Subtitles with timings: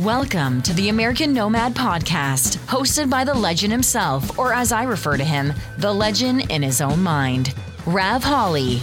[0.00, 5.16] Welcome to the American Nomad Podcast, hosted by the legend himself, or as I refer
[5.16, 7.52] to him, the legend in his own mind,
[7.84, 8.80] Rav Holly.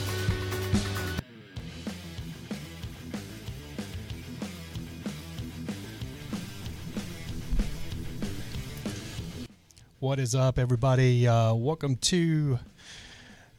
[9.99, 11.25] What is up, everybody?
[11.25, 12.59] Uh, welcome to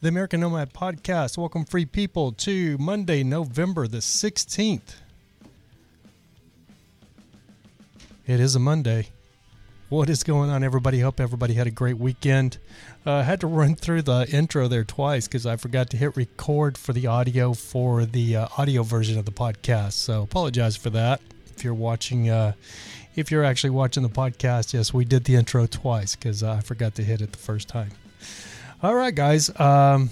[0.02, 1.38] the American Nomad Podcast.
[1.38, 4.96] Welcome, free people, to Monday, November the 16th.
[8.26, 9.10] It is a Monday.
[9.88, 10.98] What is going on, everybody?
[10.98, 12.58] Hope everybody had a great weekend.
[13.06, 16.16] Uh, I had to run through the intro there twice because I forgot to hit
[16.16, 19.92] record for the audio for the uh, audio version of the podcast.
[19.92, 21.20] So apologize for that.
[21.54, 22.54] If you're watching, uh,
[23.14, 26.96] if you're actually watching the podcast, yes, we did the intro twice because I forgot
[26.96, 27.92] to hit it the first time.
[28.82, 29.56] All right, guys.
[29.60, 30.10] Um,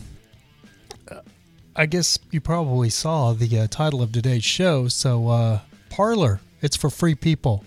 [1.74, 4.86] I guess you probably saw the uh, title of today's show.
[4.86, 5.60] So, uh,
[5.90, 7.64] Parler, it's for free people.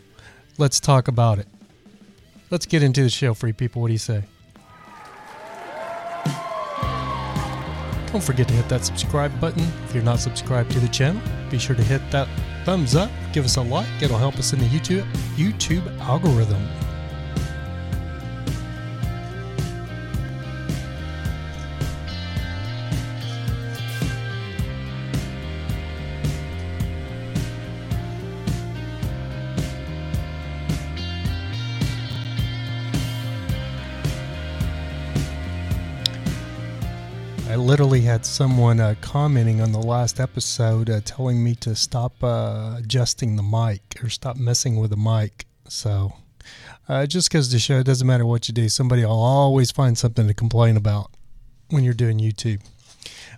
[0.60, 1.48] Let's talk about it.
[2.50, 3.82] Let's get into the show, free people.
[3.82, 4.24] What do you say?
[8.12, 9.64] Don't forget to hit that subscribe button.
[9.86, 12.28] If you're not subscribed to the channel, be sure to hit that
[12.66, 13.88] thumbs up, give us a like.
[14.02, 16.68] It'll help us in the YouTube YouTube algorithm.
[37.68, 42.76] Literally had someone uh, commenting on the last episode uh, telling me to stop uh,
[42.78, 45.46] adjusting the mic or stop messing with the mic.
[45.68, 46.14] So,
[46.88, 49.98] uh, just because the show, it doesn't matter what you do, somebody will always find
[49.98, 51.12] something to complain about
[51.70, 52.62] when you're doing YouTube.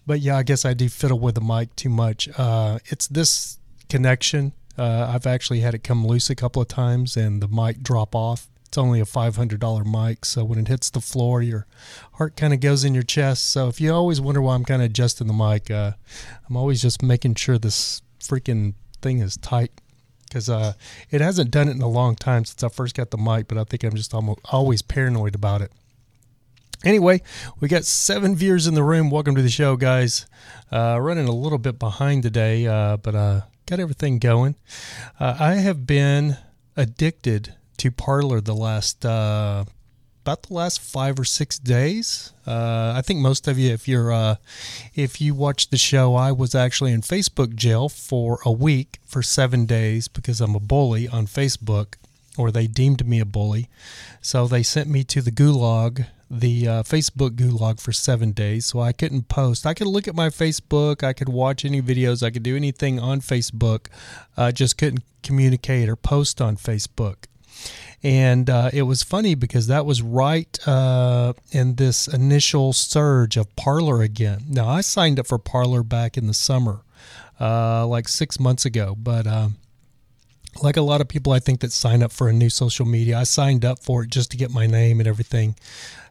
[0.06, 2.30] But yeah, I guess I do fiddle with the mic too much.
[2.38, 3.58] Uh, it's this
[3.90, 4.54] connection.
[4.78, 8.14] Uh, I've actually had it come loose a couple of times and the mic drop
[8.14, 8.48] off.
[8.70, 11.66] It's only a $500 mic, so when it hits the floor, your
[12.14, 13.50] heart kind of goes in your chest.
[13.50, 15.94] So if you always wonder why I'm kind of adjusting the mic, uh,
[16.48, 19.72] I'm always just making sure this freaking thing is tight
[20.28, 20.74] because uh,
[21.10, 23.58] it hasn't done it in a long time since I first got the mic, but
[23.58, 25.72] I think I'm just almost always paranoid about it.
[26.86, 27.24] Anyway,
[27.60, 29.10] we got seven viewers in the room.
[29.10, 30.28] Welcome to the show, guys.
[30.72, 34.54] Uh, running a little bit behind today, uh, but uh, got everything going.
[35.20, 36.38] Uh, I have been
[36.78, 39.66] addicted to Parler the last uh,
[40.22, 42.34] about the last five or six days.
[42.46, 44.36] Uh, I think most of you, if you're uh,
[44.94, 49.24] if you watch the show, I was actually in Facebook jail for a week for
[49.24, 51.96] seven days because I'm a bully on Facebook,
[52.38, 53.70] or they deemed me a bully.
[54.22, 58.66] So they sent me to the gulag, the uh, Facebook gulag for seven days.
[58.66, 59.66] So I couldn't post.
[59.66, 61.02] I could look at my Facebook.
[61.02, 62.24] I could watch any videos.
[62.24, 63.88] I could do anything on Facebook.
[64.36, 67.26] I just couldn't communicate or post on Facebook
[68.04, 73.54] and uh, it was funny because that was right uh, in this initial surge of
[73.56, 74.44] Parler again.
[74.48, 76.82] Now I signed up for Parler back in the summer,
[77.40, 79.58] uh, like six months ago, but um,
[80.64, 83.18] like a lot of people, I think that sign up for a new social media,
[83.18, 85.56] I signed up for it just to get my name and everything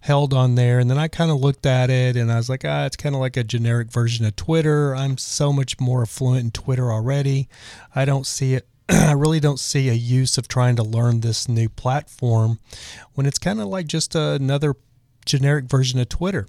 [0.02, 0.78] held on there.
[0.78, 3.14] And then I kind of looked at it and I was like, ah, it's kind
[3.14, 4.94] of like a generic version of Twitter.
[4.94, 7.48] I'm so much more fluent in Twitter already.
[7.94, 8.66] I don't see it
[9.08, 12.58] I really don't see a use of trying to learn this new platform
[13.14, 14.74] when it's kind of like just another
[15.26, 16.46] generic version of Twitter.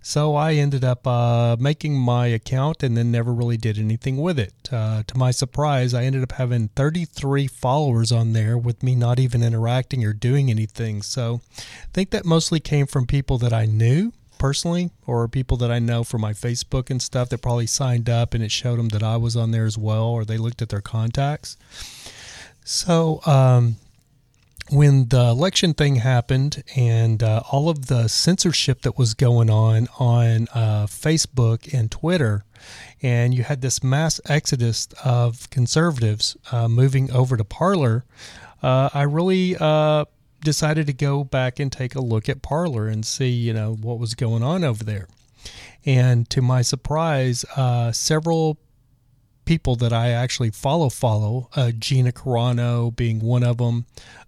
[0.00, 4.38] So I ended up uh, making my account and then never really did anything with
[4.38, 4.54] it.
[4.72, 9.18] Uh, to my surprise, I ended up having 33 followers on there with me not
[9.18, 11.02] even interacting or doing anything.
[11.02, 11.62] So I
[11.92, 16.04] think that mostly came from people that I knew personally or people that I know
[16.04, 19.16] from my Facebook and stuff that probably signed up and it showed them that I
[19.16, 21.56] was on there as well or they looked at their contacts.
[22.64, 23.76] So, um,
[24.70, 29.88] when the election thing happened and uh, all of the censorship that was going on
[29.98, 32.44] on uh, Facebook and Twitter,
[33.00, 38.04] and you had this mass exodus of conservatives uh, moving over to Parler,
[38.62, 40.04] uh, I really uh,
[40.40, 43.98] decided to go back and take a look at Parler and see, you know, what
[43.98, 45.08] was going on over there.
[45.84, 48.58] And to my surprise, uh, several
[49.44, 53.86] people that I actually follow follow, uh, Gina Carano being one of them.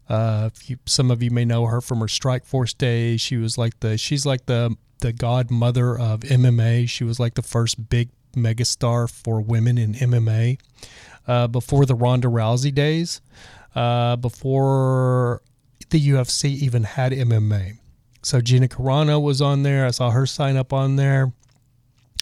[0.09, 3.21] Uh, you, some of you may know her from her Strikeforce days.
[3.21, 6.89] She was like the she's like the the godmother of MMA.
[6.89, 10.59] She was like the first big megastar for women in MMA
[11.29, 13.21] uh, before the Ronda Rousey days.
[13.75, 15.43] Uh, before
[15.91, 17.79] the UFC even had MMA.
[18.23, 19.87] So Gina Carano was on there.
[19.87, 21.33] I saw her sign up on there.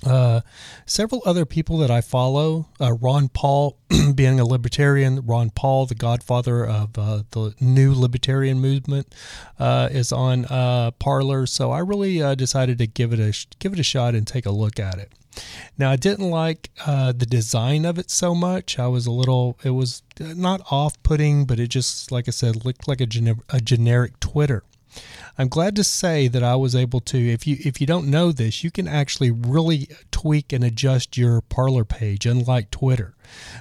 [0.06, 0.42] Uh,
[0.86, 3.78] several other people that I follow, uh, Ron Paul,
[4.14, 9.12] being a libertarian, Ron Paul, the godfather of uh, the new libertarian movement,
[9.58, 11.46] uh, is on uh, Parler.
[11.46, 14.46] So I really uh, decided to give it a give it a shot and take
[14.46, 15.12] a look at it.
[15.76, 18.78] Now I didn't like the design of it so much.
[18.78, 19.58] I was a little.
[19.64, 23.60] It was not off-putting, but it just, like I said, looked like a, gener- a
[23.60, 24.64] generic Twitter.
[25.36, 28.32] I'm glad to say that I was able to if you if you don't know
[28.32, 33.14] this, you can actually really tweak and adjust your Parler page unlike Twitter.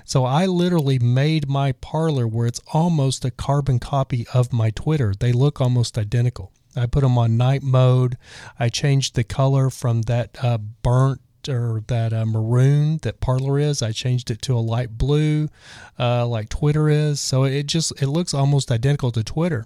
[0.03, 5.13] So I literally made my Parler where it's almost a carbon copy of my Twitter.
[5.19, 6.51] They look almost identical.
[6.75, 8.17] I put them on night mode.
[8.57, 13.81] I changed the color from that uh, burnt or that uh, maroon that Parler is.
[13.81, 15.49] I changed it to a light blue,
[15.99, 17.19] uh, like Twitter is.
[17.19, 19.65] So it just it looks almost identical to Twitter.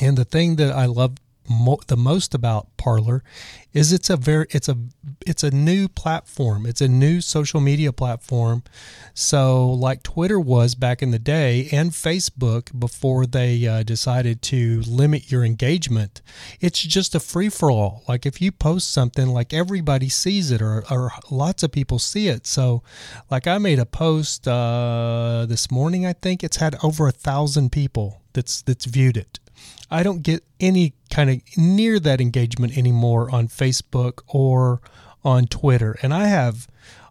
[0.00, 1.16] And the thing that I love
[1.48, 3.22] mo- the most about Parler
[3.72, 4.76] is it's a very it's a
[5.26, 6.66] it's a new platform.
[6.66, 8.62] It's a new social media platform.
[9.14, 14.82] So like Twitter was back in the day and Facebook before they uh, decided to
[14.82, 16.22] limit your engagement,
[16.60, 18.04] it's just a free for all.
[18.08, 22.28] Like if you post something, like everybody sees it or, or lots of people see
[22.28, 22.46] it.
[22.46, 22.82] So
[23.30, 26.06] like I made a post uh, this morning.
[26.06, 29.38] I think it's had over a thousand people that's that's viewed it.
[29.90, 34.80] I don't get any kind of near that engagement anymore on Facebook or
[35.24, 35.96] on Twitter.
[36.02, 36.68] And I have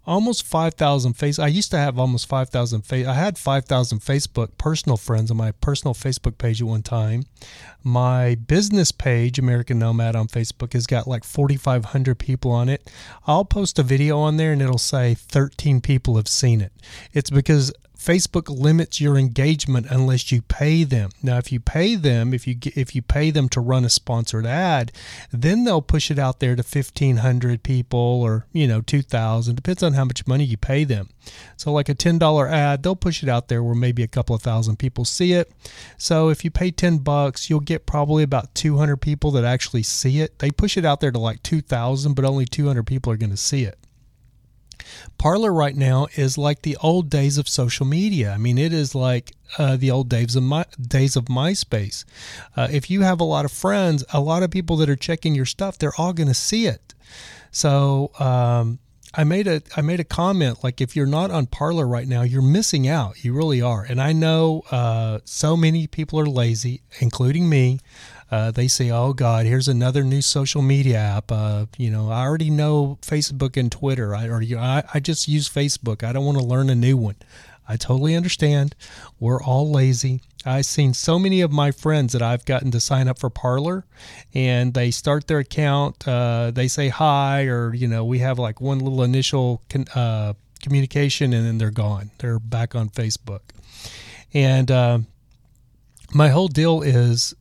[0.07, 4.95] almost 5,000 face I used to have almost 5,000 face I had 5,000 Facebook personal
[4.95, 7.25] friends on my personal Facebook page at one time.
[7.83, 12.89] My business page American Nomad on Facebook has got like 4,500 people on it.
[13.27, 16.71] I'll post a video on there and it'll say 13 people have seen it.
[17.13, 21.09] It's because Facebook limits your engagement unless you pay them.
[21.23, 24.45] Now, if you pay them, if you if you pay them to run a sponsored
[24.45, 24.91] ad,
[25.31, 29.93] then they'll push it out there to 1500 people or, you know, 2000, depends on
[29.93, 31.09] how much money you pay them.
[31.57, 34.41] So like a $10 ad, they'll push it out there where maybe a couple of
[34.41, 35.51] thousand people see it.
[35.97, 40.21] So if you pay 10 bucks, you'll get probably about 200 people that actually see
[40.21, 40.39] it.
[40.39, 43.37] They push it out there to like 2000, but only 200 people are going to
[43.37, 43.77] see it.
[45.17, 48.31] Parler right now is like the old days of social media.
[48.31, 52.05] I mean, it is like uh, the old days of my, days of MySpace.
[52.55, 55.35] Uh, if you have a lot of friends, a lot of people that are checking
[55.35, 56.93] your stuff, they're all going to see it.
[57.51, 58.79] So um,
[59.13, 62.21] I made a I made a comment like if you're not on Parler right now,
[62.21, 63.23] you're missing out.
[63.23, 63.83] You really are.
[63.83, 67.79] And I know uh, so many people are lazy, including me.
[68.29, 72.23] Uh, they say, "Oh God, here's another new social media app." Uh, you know, I
[72.23, 74.13] already know Facebook and Twitter.
[74.15, 76.03] I or I, I just use Facebook.
[76.03, 77.15] I don't want to learn a new one.
[77.67, 78.75] I totally understand.
[79.19, 80.21] We're all lazy.
[80.45, 83.85] I've seen so many of my friends that I've gotten to sign up for Parler,
[84.33, 86.07] and they start their account.
[86.07, 90.33] Uh, they say hi, or you know, we have like one little initial con- uh,
[90.61, 92.11] communication, and then they're gone.
[92.19, 93.41] They're back on Facebook,
[94.33, 94.99] and uh,
[96.13, 97.33] my whole deal is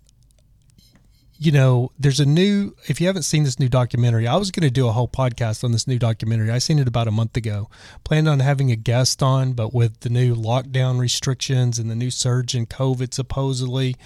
[1.38, 4.67] you know, there's a new, if you haven't seen this new documentary, I was going
[4.67, 6.50] to do a whole podcast on this new documentary.
[6.50, 7.69] I seen it about a month ago.
[8.05, 12.11] Planned on having a guest on, but with the new lockdown restrictions and the new
[12.11, 13.97] surge in COVID, supposedly,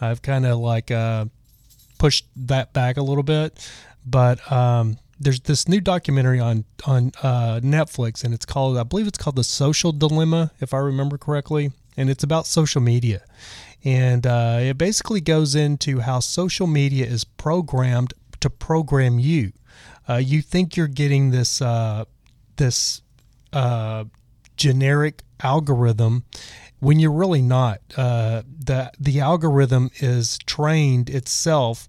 [0.00, 1.26] I've kind of like uh,
[1.98, 3.70] pushed that back a little bit.
[4.06, 9.06] But um, there's this new documentary on on uh, Netflix, and it's called, I believe
[9.06, 13.22] it's called The Social Dilemma, if I remember correctly, and it's about social media
[13.84, 19.52] and uh, it basically goes into how social media is programmed to program you.
[20.08, 22.04] Uh, you think you're getting this uh,
[22.56, 23.02] this
[23.52, 24.04] uh,
[24.56, 26.24] generic algorithm
[26.80, 27.80] when you're really not.
[27.96, 31.86] Uh, the the algorithm is trained itself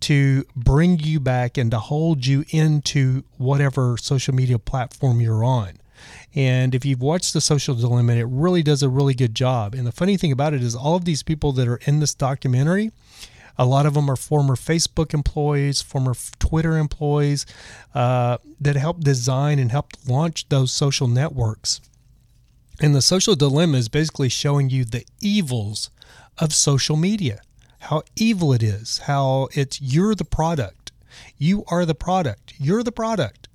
[0.00, 5.79] to bring you back and to hold you into whatever social media platform you're on.
[6.34, 9.74] And if you've watched The Social Dilemma, it really does a really good job.
[9.74, 12.14] And the funny thing about it is, all of these people that are in this
[12.14, 12.92] documentary,
[13.58, 17.46] a lot of them are former Facebook employees, former Twitter employees
[17.94, 21.80] uh, that helped design and helped launch those social networks.
[22.80, 25.90] And the social dilemma is basically showing you the evils
[26.38, 27.42] of social media,
[27.80, 30.92] how evil it is, how it's you're the product.
[31.36, 32.54] You are the product.
[32.56, 33.49] You're the product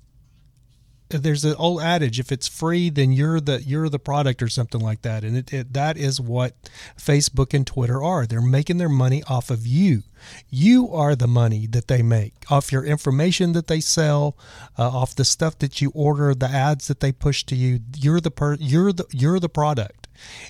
[1.08, 4.80] there's an old adage if it's free then you're the you're the product or something
[4.80, 5.24] like that.
[5.24, 6.54] And it, it, that is what
[6.98, 8.26] facebook and twitter are.
[8.26, 10.02] They're making their money off of you.
[10.50, 14.36] You are the money that they make off your information that they sell
[14.78, 17.80] uh, off the stuff that you order the ads that they push to you.
[17.96, 20.08] You're the per you're the you're the product.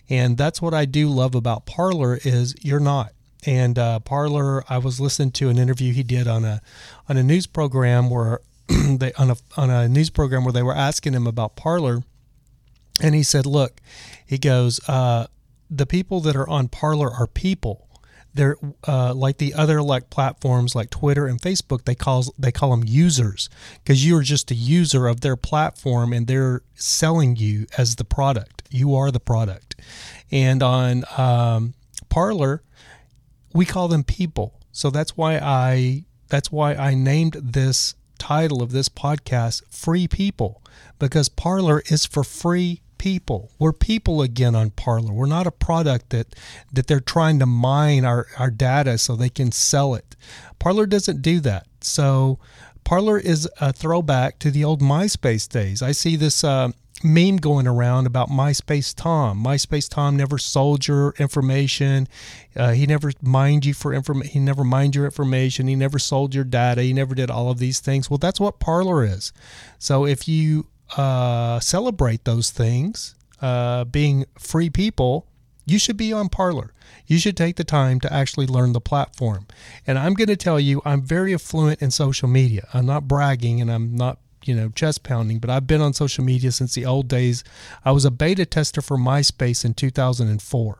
[0.09, 3.13] And that's what i do love about parler is you're not.
[3.45, 6.63] And uh, parler i was listening to an interview he did on a
[7.09, 8.41] on a news program where
[8.99, 12.03] they on a on a news program where they were asking him about Parler,
[13.03, 13.81] and he said, "Look,"
[14.27, 15.27] he goes, uh,
[15.71, 17.83] "the people that are on Parler are people."
[18.35, 18.57] They're
[18.87, 21.85] uh, like the other like platforms like Twitter and Facebook.
[21.85, 23.49] They call they call them users
[23.83, 28.05] because you are just a user of their platform and they're selling you as the
[28.05, 28.63] product.
[28.71, 29.77] You are the product.
[30.31, 31.73] And on um,
[32.11, 32.63] Parler,
[33.55, 34.61] we call them people.
[34.71, 40.63] So that's why I that's why I named this title of this podcast Free People
[40.99, 43.51] because Parler is for free people.
[43.59, 45.13] We're people again on Parler.
[45.13, 46.35] We're not a product that
[46.73, 50.17] that they're trying to mine our, our data so they can sell it.
[50.59, 51.67] Parler doesn't do that.
[51.81, 52.39] So
[52.85, 55.83] Parler is a throwback to the old MySpace days.
[55.83, 56.71] I see this uh,
[57.07, 59.43] meme going around about MySpace Tom.
[59.43, 62.09] MySpace Tom never sold your information.
[62.55, 64.33] Uh, he never mined you for information.
[64.33, 65.69] He never mined your information.
[65.69, 66.83] He never sold your data.
[66.83, 68.11] He never did all of these things.
[68.11, 69.33] Well, that's what Parler is.
[69.79, 75.27] So if you uh, celebrate those things, uh, being free people,
[75.65, 76.73] you should be on Parler.
[77.07, 79.47] You should take the time to actually learn the platform.
[79.87, 82.69] And I'm going to tell you, I'm very affluent in social media.
[82.73, 86.25] I'm not bragging and I'm not you know, chest pounding, but I've been on social
[86.25, 87.45] media since the old days.
[87.85, 90.79] I was a beta tester for MySpace in 2004.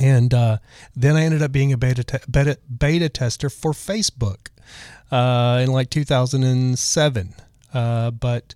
[0.00, 0.58] And uh,
[0.96, 4.48] then I ended up being a beta, te- beta, beta tester for Facebook
[5.10, 7.34] uh, in like 2007.
[7.74, 8.54] Uh, but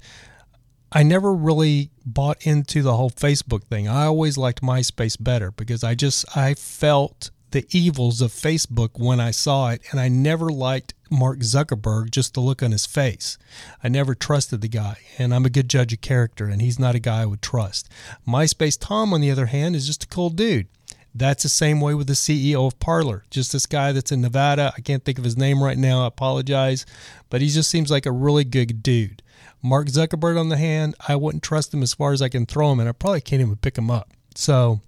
[0.93, 3.89] I never really bought into the whole Facebook thing.
[3.89, 9.19] I always liked MySpace better because I just I felt the evils of Facebook when
[9.19, 13.39] I saw it, and I never liked Mark Zuckerberg just the look on his face.
[13.83, 16.95] I never trusted the guy, and I'm a good judge of character, and he's not
[16.95, 17.89] a guy I would trust.
[18.29, 20.69] MySpace Tom, on the other hand, is just a cool dude.
[21.15, 23.25] That's the same way with the CEO of Parler.
[23.31, 24.75] Just this guy that's in Nevada.
[24.77, 26.05] I can't think of his name right now.
[26.05, 26.85] I apologize.
[27.31, 29.23] But he just seems like a really good dude.
[29.63, 32.71] Mark Zuckerberg on the hand, I wouldn't trust him as far as I can throw
[32.71, 34.11] him, and I probably can't even pick him up.
[34.35, 34.83] So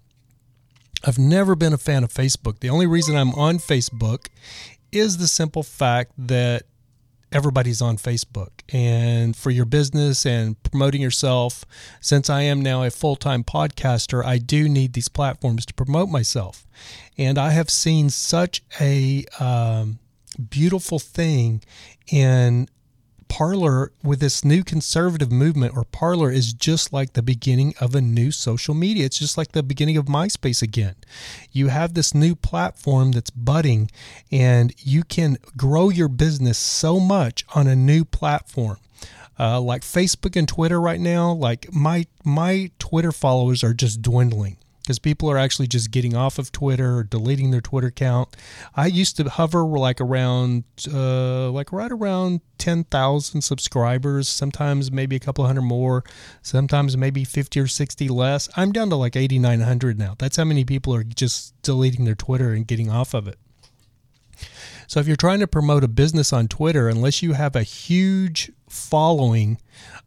[1.05, 2.61] I've never been a fan of Facebook.
[2.61, 4.27] The only reason I'm on Facebook
[4.91, 6.65] is the simple fact that
[7.31, 8.51] everybody's on Facebook.
[8.73, 11.65] And for your business and promoting yourself,
[12.01, 16.09] since I am now a full time podcaster, I do need these platforms to promote
[16.09, 16.67] myself.
[17.17, 19.99] And I have seen such a um,
[20.51, 21.63] beautiful thing
[22.11, 22.69] in
[23.29, 28.01] Parler with this new conservative movement or Parler is just like the beginning of a
[28.01, 29.07] new social media.
[29.07, 30.97] It's just like the beginning of MySpace again.
[31.53, 33.91] You have this new platform that's budding
[34.33, 38.79] and you can grow your business so much on a new platform.
[39.39, 44.57] Uh, like Facebook and Twitter right now, like my my Twitter followers are just dwindling
[44.89, 48.35] because people are actually just getting off of Twitter or deleting their Twitter account.
[48.75, 55.21] I used to hover like around, uh, like right around 10,000 subscribers, sometimes maybe a
[55.21, 56.05] couple hundred more,
[56.41, 58.49] sometimes maybe 50 or 60 less.
[58.57, 60.15] I'm down to like 8,900 now.
[60.19, 63.37] That's how many people are just deleting their Twitter and getting off of it.
[64.87, 68.51] So if you're trying to promote a business on Twitter, unless you have a huge
[68.71, 69.59] following,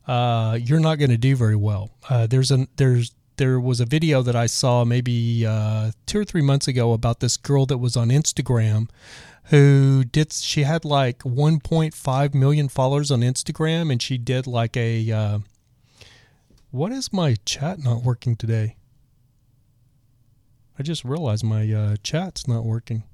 [0.08, 1.92] uh, you're not going to do very well.
[2.10, 6.24] Uh, there's a there's there was a video that I saw maybe uh, two or
[6.24, 8.88] three months ago about this girl that was on Instagram
[9.46, 15.12] who did she had like 1.5 million followers on Instagram and she did like a
[15.12, 15.40] uh,
[16.70, 18.76] what is my chat not working today?
[20.78, 23.06] I just realized my uh, chat's not working.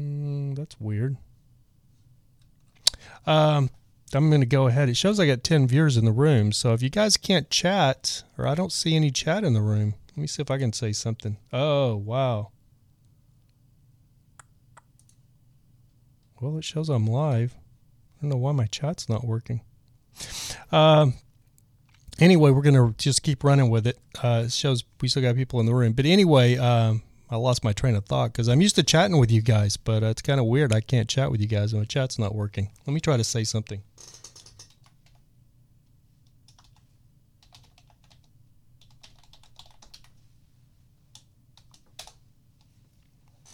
[0.00, 1.18] Mm, that's weird.
[3.26, 3.68] Um,
[4.14, 4.88] I'm going to go ahead.
[4.88, 6.52] It shows I got 10 viewers in the room.
[6.52, 9.94] So if you guys can't chat, or I don't see any chat in the room,
[10.10, 11.38] let me see if I can say something.
[11.52, 12.50] Oh, wow.
[16.40, 17.54] Well, it shows I'm live.
[17.56, 19.62] I don't know why my chat's not working.
[20.70, 21.14] Um,
[22.18, 23.98] anyway, we're going to just keep running with it.
[24.22, 25.92] Uh, it shows we still got people in the room.
[25.92, 29.32] But anyway, um, I lost my train of thought because I'm used to chatting with
[29.32, 30.72] you guys, but uh, it's kind of weird.
[30.72, 32.70] I can't chat with you guys the chat's not working.
[32.86, 33.82] Let me try to say something.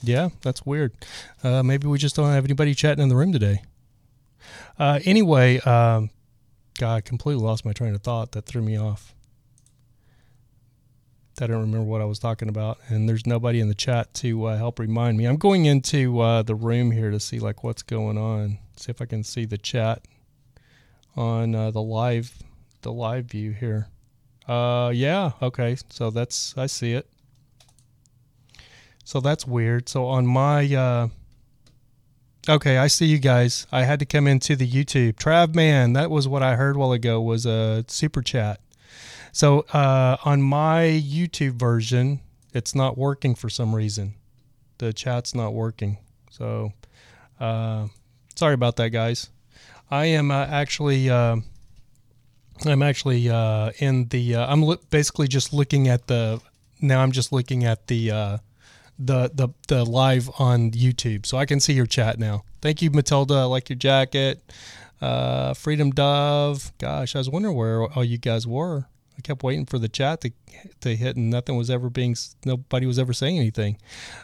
[0.02, 0.92] Yeah, that's weird.
[1.44, 3.62] Uh, maybe we just don't have anybody chatting in the room today.
[4.78, 6.10] Uh, anyway, um,
[6.78, 8.32] God, I completely lost my train of thought.
[8.32, 9.14] That threw me off.
[11.40, 14.46] I don't remember what I was talking about, and there's nobody in the chat to
[14.46, 15.24] uh, help remind me.
[15.24, 18.58] I'm going into uh, the room here to see like what's going on.
[18.76, 20.06] See if I can see the chat
[21.16, 22.42] on uh, the live
[22.82, 23.88] the live view here.
[24.46, 25.76] Uh, yeah, okay.
[25.88, 27.08] So that's I see it.
[29.04, 29.88] So that's weird.
[29.88, 31.08] So on my uh,
[32.48, 33.68] Okay, I see you guys.
[33.70, 35.12] I had to come into the YouTube.
[35.12, 38.60] Trav man, that was what I heard while ago was a super chat.
[39.32, 42.20] So uh, on my YouTube version,
[42.52, 44.14] it's not working for some reason.
[44.78, 45.98] The chat's not working.
[46.30, 46.72] So
[47.40, 47.88] uh,
[48.36, 49.30] sorry about that, guys.
[49.90, 51.36] I am uh, actually uh,
[52.64, 56.40] I'm actually uh, in the uh, I'm lo- basically just looking at the
[56.80, 58.10] now I'm just looking at the
[58.98, 62.44] the the the live on YouTube, so I can see your chat now.
[62.60, 63.34] Thank you, Matilda.
[63.34, 64.42] I like your jacket.
[65.00, 66.72] Uh, Freedom Dove.
[66.78, 68.86] Gosh, I was wondering where all you guys were.
[69.16, 70.32] I kept waiting for the chat to
[70.80, 72.16] to hit, and nothing was ever being.
[72.44, 73.78] Nobody was ever saying anything.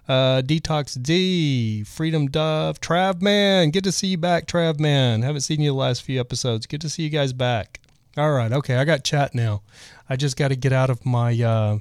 [0.08, 3.70] Uh, Detox D, Freedom Dove, Trav Man.
[3.70, 5.22] Good to see you back, Trav Man.
[5.22, 6.66] Haven't seen you the last few episodes.
[6.66, 7.80] Good to see you guys back.
[8.16, 9.62] All right, okay, I got chat now.
[10.08, 11.40] I just got to get out of my.
[11.40, 11.78] Uh,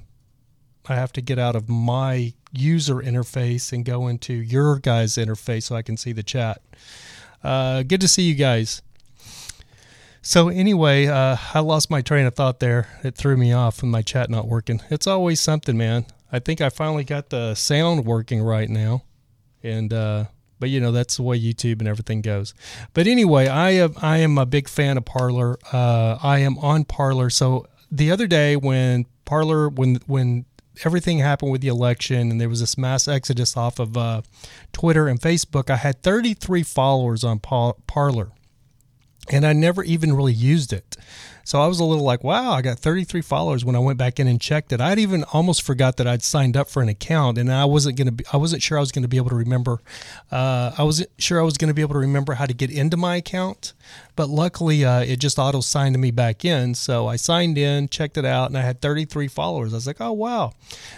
[0.90, 5.64] I have to get out of my user interface and go into your guys' interface
[5.64, 6.62] so I can see the chat.
[7.44, 8.82] Uh, good to see you guys.
[10.28, 12.90] So anyway, uh, I lost my train of thought there.
[13.02, 14.82] It threw me off with my chat not working.
[14.90, 16.06] It's always something, man.
[16.30, 19.04] I think I finally got the sound working right now,
[19.64, 20.26] and uh,
[20.60, 22.54] but you know that's the way YouTube and everything goes.
[22.94, 25.60] But anyway, I am I am a big fan of Parler.
[25.72, 27.30] Uh, I am on Parler.
[27.30, 30.44] So the other day when Parler when when
[30.84, 34.24] everything happened with the election and there was this mass exodus off of uh,
[34.74, 38.34] Twitter and Facebook, I had 33 followers on Parler
[39.30, 40.98] and I never even really used it.
[41.48, 44.20] So I was a little like, wow, I got 33 followers when I went back
[44.20, 44.82] in and checked it.
[44.82, 48.08] I'd even almost forgot that I'd signed up for an account, and I wasn't going
[48.08, 49.80] to be, I wasn't sure I was going to be able to remember.
[50.30, 52.98] Uh, I wasn't sure I was to be able to remember how to get into
[52.98, 53.72] my account,
[54.18, 56.76] but luckily uh, it just auto signed me back in.
[56.76, 59.72] So I signed in, checked it out, and I had 33 followers.
[59.72, 60.52] I was like, oh wow.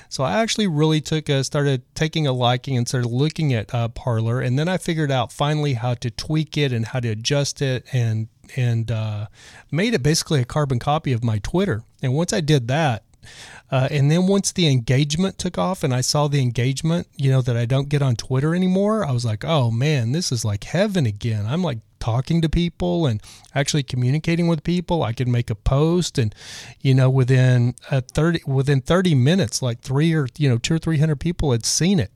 [0.09, 3.89] So I actually really took a, started taking a liking and started looking at uh,
[3.89, 7.61] Parler, and then I figured out finally how to tweak it and how to adjust
[7.61, 9.27] it and and uh,
[9.71, 11.83] made it basically a carbon copy of my Twitter.
[12.01, 13.03] And once I did that,
[13.71, 17.41] uh, and then once the engagement took off and I saw the engagement, you know,
[17.41, 20.63] that I don't get on Twitter anymore, I was like, oh man, this is like
[20.63, 21.45] heaven again.
[21.45, 23.21] I'm like talking to people and
[23.53, 25.03] actually communicating with people.
[25.03, 26.33] I could make a post and,
[26.81, 30.79] you know, within a 30, within 30 minutes, like three or, you know, two or
[30.79, 32.11] 300 people had seen it.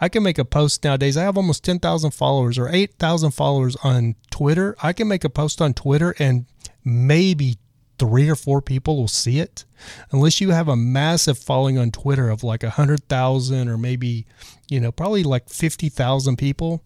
[0.00, 1.16] I can make a post nowadays.
[1.16, 4.76] I have almost 10,000 followers or 8,000 followers on Twitter.
[4.82, 6.46] I can make a post on Twitter and
[6.84, 7.58] maybe
[7.98, 9.64] three or four people will see it
[10.12, 14.26] unless you have a massive following on twitter of like a hundred thousand or maybe
[14.68, 16.82] you know probably like 50000 people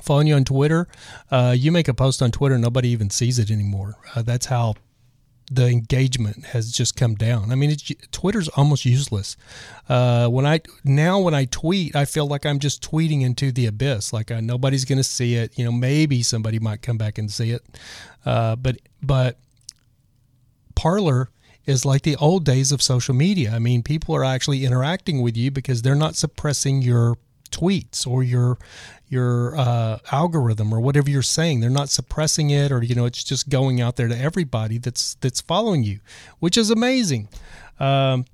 [0.00, 0.88] following you on twitter
[1.30, 4.74] uh, you make a post on twitter nobody even sees it anymore uh, that's how
[5.54, 7.52] the engagement has just come down.
[7.52, 7.76] I mean,
[8.10, 9.36] Twitter's almost useless.
[9.88, 13.66] Uh, when I now when I tweet, I feel like I'm just tweeting into the
[13.66, 14.12] abyss.
[14.12, 15.58] Like uh, nobody's going to see it.
[15.58, 17.62] You know, maybe somebody might come back and see it,
[18.24, 19.38] uh, but but
[20.74, 21.28] Parler
[21.66, 23.52] is like the old days of social media.
[23.52, 27.18] I mean, people are actually interacting with you because they're not suppressing your
[27.52, 28.58] tweets or your
[29.08, 31.60] your uh, algorithm or whatever you're saying.
[31.60, 35.14] They're not suppressing it, or you know, it's just going out there to everybody that's
[35.20, 36.00] that's following you,
[36.40, 37.28] which is amazing.
[37.78, 38.24] Um,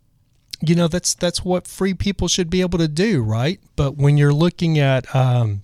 [0.61, 3.61] you know, that's that's what free people should be able to do, right?
[3.77, 5.63] But when you're looking at um,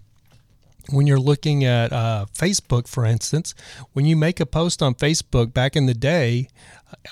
[0.90, 3.54] when you're looking at uh, Facebook, for instance,
[3.92, 6.48] when you make a post on Facebook back in the day,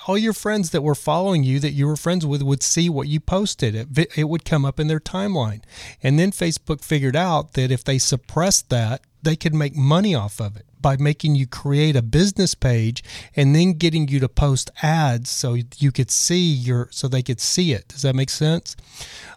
[0.07, 3.09] all your friends that were following you that you were friends with would see what
[3.09, 3.75] you posted.
[3.75, 5.63] It, it would come up in their timeline.
[6.03, 10.41] And then Facebook figured out that if they suppressed that, they could make money off
[10.41, 13.05] of it by making you create a business page
[13.37, 17.41] and then getting you to post ads so you could see your so they could
[17.41, 17.89] see it.
[17.89, 18.77] Does that make sense?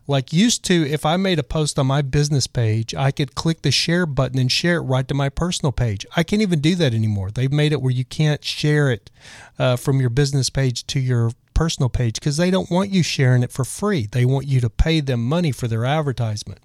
[0.08, 3.62] Like used to, if I made a post on my business page, I could click
[3.62, 6.06] the share button and share it right to my personal page.
[6.16, 7.32] I can't even do that anymore.
[7.32, 9.10] They've made it where you can't share it
[9.58, 13.42] uh, from your business page to your personal page because they don't want you sharing
[13.42, 14.08] it for free.
[14.12, 16.60] They want you to pay them money for their advertisement.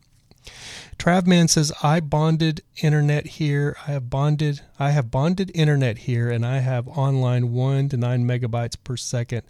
[1.00, 3.74] Travman says, I bonded internet here.
[3.88, 8.26] I have bonded I have bonded internet here and I have online one to nine
[8.26, 9.44] megabytes per second.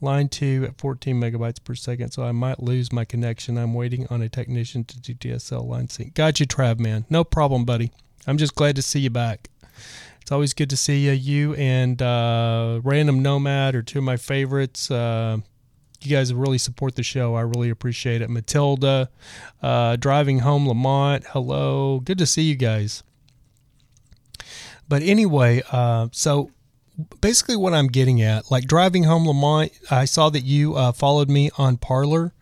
[0.00, 3.56] Line 2 at 14 megabytes per second, so I might lose my connection.
[3.56, 6.14] I'm waiting on a technician to do DSL line sync.
[6.14, 7.04] Got you, Trav, man.
[7.08, 7.92] No problem, buddy.
[8.26, 9.50] I'm just glad to see you back.
[10.20, 11.12] It's always good to see you.
[11.12, 14.90] You and uh, Random Nomad are two of my favorites.
[14.90, 15.38] Uh,
[16.02, 17.34] you guys really support the show.
[17.34, 18.30] I really appreciate it.
[18.30, 19.10] Matilda,
[19.62, 21.24] uh, driving home Lamont.
[21.28, 22.00] Hello.
[22.00, 23.02] Good to see you guys.
[24.88, 26.50] But anyway, uh, so
[27.20, 31.28] basically what I'm getting at, like driving home Lamont, I saw that you uh, followed
[31.28, 32.32] me on Parler.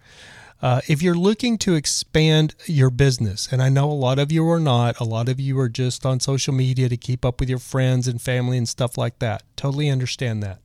[0.62, 4.48] Uh, if you're looking to expand your business, and I know a lot of you
[4.48, 7.50] are not, a lot of you are just on social media to keep up with
[7.50, 9.42] your friends and family and stuff like that.
[9.56, 10.60] Totally understand that.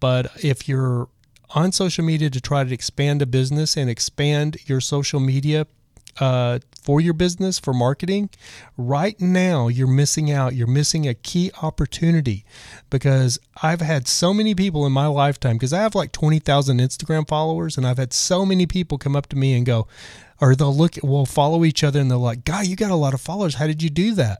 [0.00, 1.08] But if you're
[1.50, 5.66] on social media to try to expand a business and expand your social media
[6.18, 8.30] uh, for your business for marketing,
[8.76, 10.54] right now you're missing out.
[10.54, 12.44] You're missing a key opportunity
[12.90, 17.28] because I've had so many people in my lifetime because I have like 20,000 Instagram
[17.28, 19.86] followers and I've had so many people come up to me and go,
[20.40, 23.14] or they'll look, we'll follow each other and they're like, Guy, you got a lot
[23.14, 23.56] of followers.
[23.56, 24.38] How did you do that?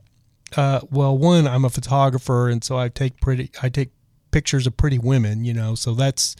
[0.55, 3.89] Uh, well, one, I'm a photographer and so I take pretty, I take
[4.31, 6.35] pictures of pretty women, you know, so that's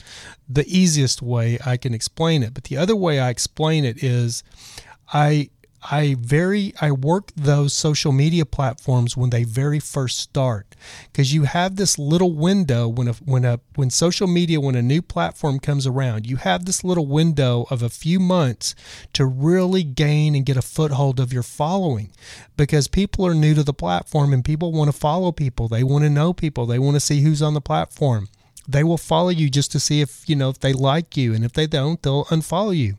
[0.47, 2.53] the easiest way I can explain it.
[2.53, 4.43] But the other way I explain it is
[5.13, 5.49] I
[5.83, 10.75] I very I work those social media platforms when they very first start.
[11.11, 14.81] Because you have this little window when a when a when social media when a
[14.81, 18.75] new platform comes around you have this little window of a few months
[19.13, 22.11] to really gain and get a foothold of your following.
[22.55, 25.67] Because people are new to the platform and people want to follow people.
[25.67, 26.65] They want to know people.
[26.65, 28.29] They want to see who's on the platform.
[28.67, 31.33] They will follow you just to see if you know if they like you.
[31.35, 32.97] And if they don't they'll unfollow you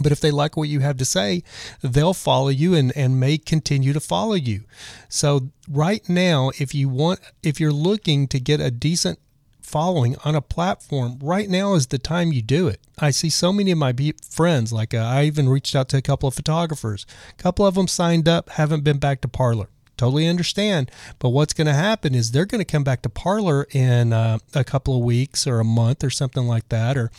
[0.00, 1.42] but if they like what you have to say,
[1.82, 4.64] they'll follow you and, and may continue to follow you.
[5.08, 9.18] So right now, if you want, if you're looking to get a decent
[9.62, 12.80] following on a platform, right now is the time you do it.
[12.98, 13.94] I see so many of my
[14.30, 17.06] friends, like uh, I even reached out to a couple of photographers.
[17.30, 20.90] A couple of them signed up, haven't been back to Parler totally understand.
[21.18, 24.38] But what's going to happen is they're going to come back to Parler in uh,
[24.54, 26.96] a couple of weeks or a month or something like that.
[26.96, 27.10] Or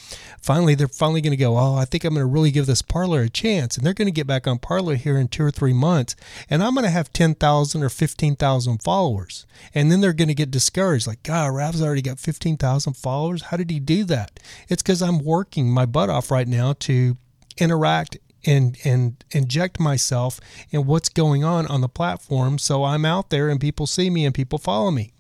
[0.42, 2.82] finally, they're finally going to go, Oh, I think I'm going to really give this
[2.82, 3.78] Parler a chance.
[3.78, 6.16] And they're going to get back on Parler here in two or three months.
[6.50, 9.46] And I'm going to have 10,000 or 15,000 followers.
[9.76, 13.44] And then they're going to get discouraged like, God, Rav's already got 15,000 followers.
[13.44, 14.40] How did he do that?
[14.70, 17.18] It's because I'm working my butt off right now to
[17.58, 20.40] interact and and inject myself
[20.72, 24.26] in what's going on on the platform so I'm out there and people see me
[24.26, 25.12] and people follow me.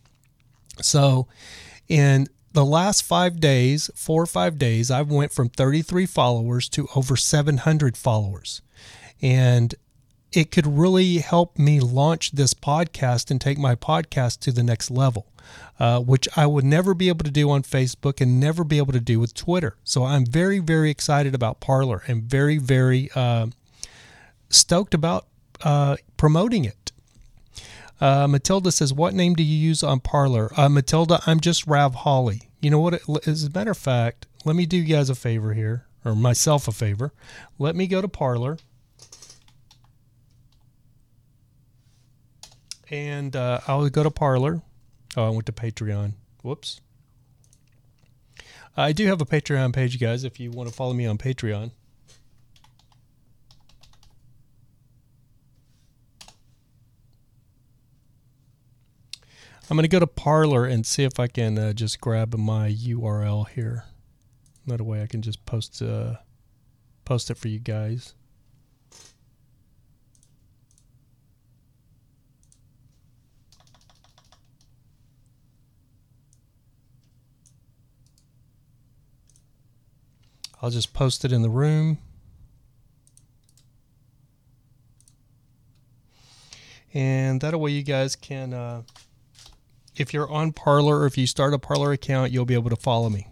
[0.81, 1.27] So
[1.87, 6.87] in the last 5 days, 4 or 5 days, I've went from 33 followers to
[6.95, 8.61] over 700 followers.
[9.21, 9.75] And
[10.31, 14.91] it could really help me launch this podcast and take my podcast to the next
[14.91, 15.25] level,
[15.79, 18.93] uh, which I would never be able to do on Facebook and never be able
[18.93, 19.75] to do with Twitter.
[19.83, 23.47] So I'm very, very excited about Parler and very, very uh,
[24.49, 25.27] stoked about
[25.63, 26.91] uh, promoting it.
[27.99, 30.51] Uh, Matilda says, What name do you use on Parler?
[30.55, 32.43] Uh, Matilda, I'm just Rav Holly.
[32.61, 33.01] You know what?
[33.27, 36.67] As a matter of fact, let me do you guys a favor here, or myself
[36.67, 37.11] a favor.
[37.57, 38.57] Let me go to Parler
[42.89, 44.61] and uh, I'll go to Parler.
[45.15, 46.13] Oh, I went to Patreon.
[46.43, 46.81] Whoops.
[48.77, 51.17] I do have a Patreon page, you guys, if you want to follow me on
[51.17, 51.71] Patreon.
[59.69, 62.71] I'm going to go to Parler and see if I can uh, just grab my
[62.71, 63.85] URL here.
[64.65, 66.15] That way I can just post uh,
[67.05, 68.15] post it for you guys.
[80.61, 81.99] I'll just post it in the room.
[86.93, 88.81] And that way you guys can, uh,
[89.95, 92.75] if you're on Parler or if you start a Parler account, you'll be able to
[92.75, 93.27] follow me.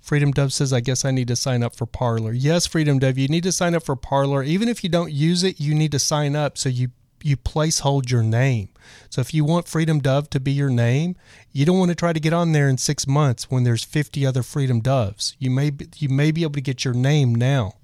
[0.00, 2.32] Freedom Dove says, I guess I need to sign up for Parler.
[2.32, 4.44] Yes, Freedom Dove, you need to sign up for Parler.
[4.44, 6.90] Even if you don't use it, you need to sign up so you
[7.26, 8.68] you place hold your name.
[9.10, 11.16] So if you want Freedom Dove to be your name,
[11.52, 14.24] you don't want to try to get on there in six months when there's 50
[14.24, 15.36] other Freedom Doves.
[15.38, 17.74] You may be, you may be able to get your name now.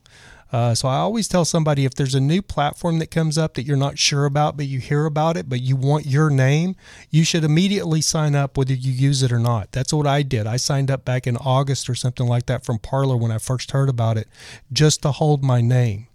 [0.53, 3.63] Uh, so I always tell somebody if there's a new platform that comes up that
[3.63, 6.77] you're not sure about, but you hear about it, but you want your name,
[7.11, 9.73] you should immediately sign up whether you use it or not.
[9.73, 10.47] That's what I did.
[10.47, 13.71] I signed up back in August or something like that from Parler when I first
[13.71, 14.29] heard about it,
[14.71, 16.09] just to hold my name.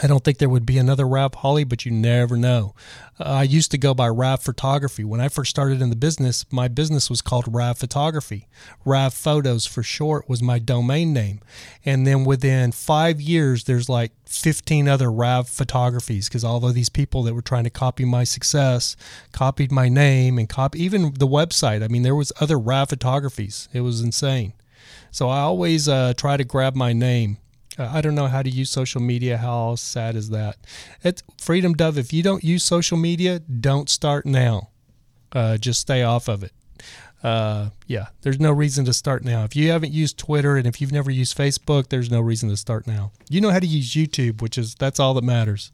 [0.00, 2.74] I don't think there would be another Rav Holly, but you never know.
[3.20, 5.04] Uh, I used to go by Rav Photography.
[5.04, 8.48] When I first started in the business, my business was called Rav Photography.
[8.86, 11.40] Rav Photos for short was my domain name.
[11.84, 16.88] And then within five years, there's like 15 other Rav photographies because all of these
[16.88, 18.96] people that were trying to copy my success
[19.32, 21.84] copied my name and copy even the website.
[21.84, 23.68] I mean, there was other Rav photographies.
[23.74, 24.54] It was insane.
[25.10, 27.36] So I always uh, try to grab my name
[27.78, 29.38] uh, I don't know how to use social media.
[29.38, 30.56] How sad is that?
[31.02, 31.98] It's Freedom Dove.
[31.98, 34.70] If you don't use social media, don't start now.
[35.32, 36.52] Uh, just stay off of it.
[37.22, 39.44] uh, yeah, there's no reason to start now.
[39.44, 42.56] If you haven't used Twitter and if you've never used Facebook, there's no reason to
[42.56, 43.12] start now.
[43.30, 45.70] You know how to use YouTube, which is that's all that matters.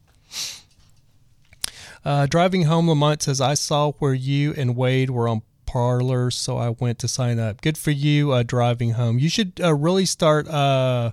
[2.04, 6.56] Uh, driving home, Lamont says, I saw where you and Wade were on Parler, so
[6.56, 7.61] I went to sign up.
[7.61, 9.18] Good for you, uh, driving home.
[9.18, 11.12] You should uh, really start, uh,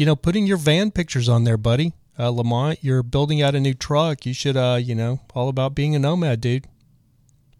[0.00, 1.92] you know, putting your van pictures on there, buddy.
[2.18, 4.24] Uh, Lamont, you're building out a new truck.
[4.24, 6.64] You should, uh, you know, all about being a nomad, dude.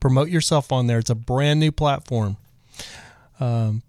[0.00, 1.00] Promote yourself on there.
[1.00, 2.38] It's a brand new platform.
[3.40, 3.82] Um,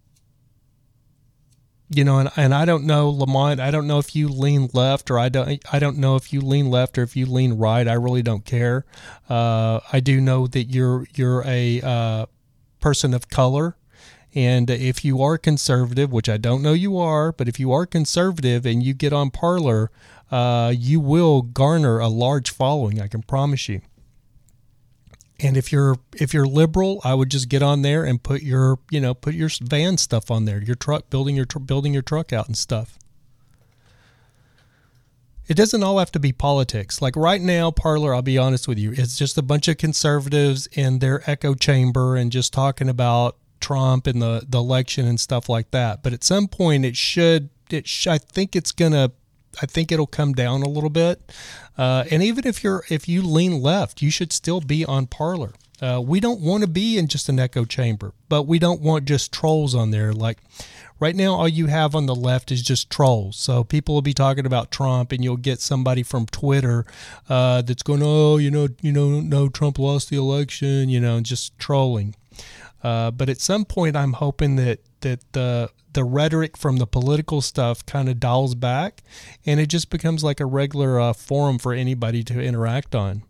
[1.89, 5.09] you know, and, and I don't know, Lamont, I don't know if you lean left
[5.09, 7.87] or I don't, I don't know if you lean left or if you lean right.
[7.87, 8.83] I really don't care.
[9.29, 12.25] Uh, I do know that you're, you're a, uh,
[12.81, 13.77] person of color.
[14.33, 17.85] And if you are conservative, which I don't know you are, but if you are
[17.85, 19.91] conservative and you get on Parler,
[20.31, 23.01] uh, you will garner a large following.
[23.01, 23.81] I can promise you.
[25.43, 28.79] And if you're if you're liberal, I would just get on there and put your
[28.91, 32.03] you know put your van stuff on there, your truck building your tr- building your
[32.03, 32.99] truck out and stuff.
[35.47, 37.01] It doesn't all have to be politics.
[37.01, 40.67] Like right now, Parler, I'll be honest with you, it's just a bunch of conservatives
[40.67, 45.47] in their echo chamber and just talking about Trump and the, the election and stuff
[45.47, 46.03] like that.
[46.03, 47.49] But at some point, it should.
[47.69, 49.11] It sh- I think it's gonna
[49.61, 51.31] I think it'll come down a little bit.
[51.77, 55.53] Uh, and even if you're if you lean left, you should still be on Parler.
[55.81, 59.05] Uh, we don't want to be in just an echo chamber, but we don't want
[59.05, 60.13] just trolls on there.
[60.13, 60.37] Like
[60.99, 63.35] right now, all you have on the left is just trolls.
[63.35, 66.85] So people will be talking about Trump, and you'll get somebody from Twitter
[67.27, 71.19] uh, that's going, "Oh, you know, you know, no, Trump lost the election," you know,
[71.19, 72.15] just trolling.
[72.83, 77.41] Uh, but at some point, I'm hoping that that the the rhetoric from the political
[77.41, 79.03] stuff kind of dials back,
[79.45, 83.23] and it just becomes like a regular uh, forum for anybody to interact on.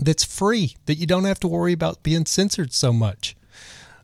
[0.00, 0.76] That's free.
[0.86, 3.36] That you don't have to worry about being censored so much.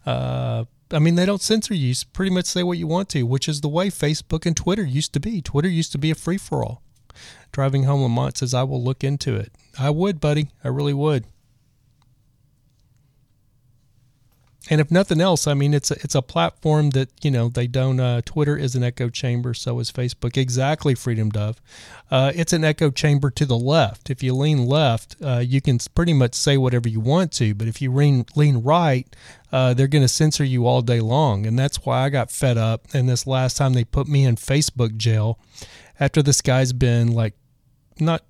[0.06, 1.88] Uh, I mean, they don't censor you.
[1.88, 4.84] You pretty much say what you want to, which is the way Facebook and Twitter
[4.84, 5.40] used to be.
[5.40, 6.82] Twitter used to be a free for all.
[7.50, 9.52] Driving home Lamont says, I will look into it.
[9.78, 10.48] I would, buddy.
[10.64, 11.24] I really would.
[14.72, 17.66] And if nothing else, I mean, it's a, it's a platform that you know they
[17.66, 18.00] don't.
[18.00, 20.38] Uh, Twitter is an echo chamber, so is Facebook.
[20.38, 21.60] Exactly, Freedom Dove.
[22.10, 24.08] Uh, it's an echo chamber to the left.
[24.08, 27.54] If you lean left, uh, you can pretty much say whatever you want to.
[27.54, 29.14] But if you lean lean right,
[29.52, 32.56] uh, they're going to censor you all day long, and that's why I got fed
[32.56, 32.86] up.
[32.94, 35.38] And this last time they put me in Facebook jail,
[36.00, 37.34] after this guy's been like,
[38.00, 38.22] not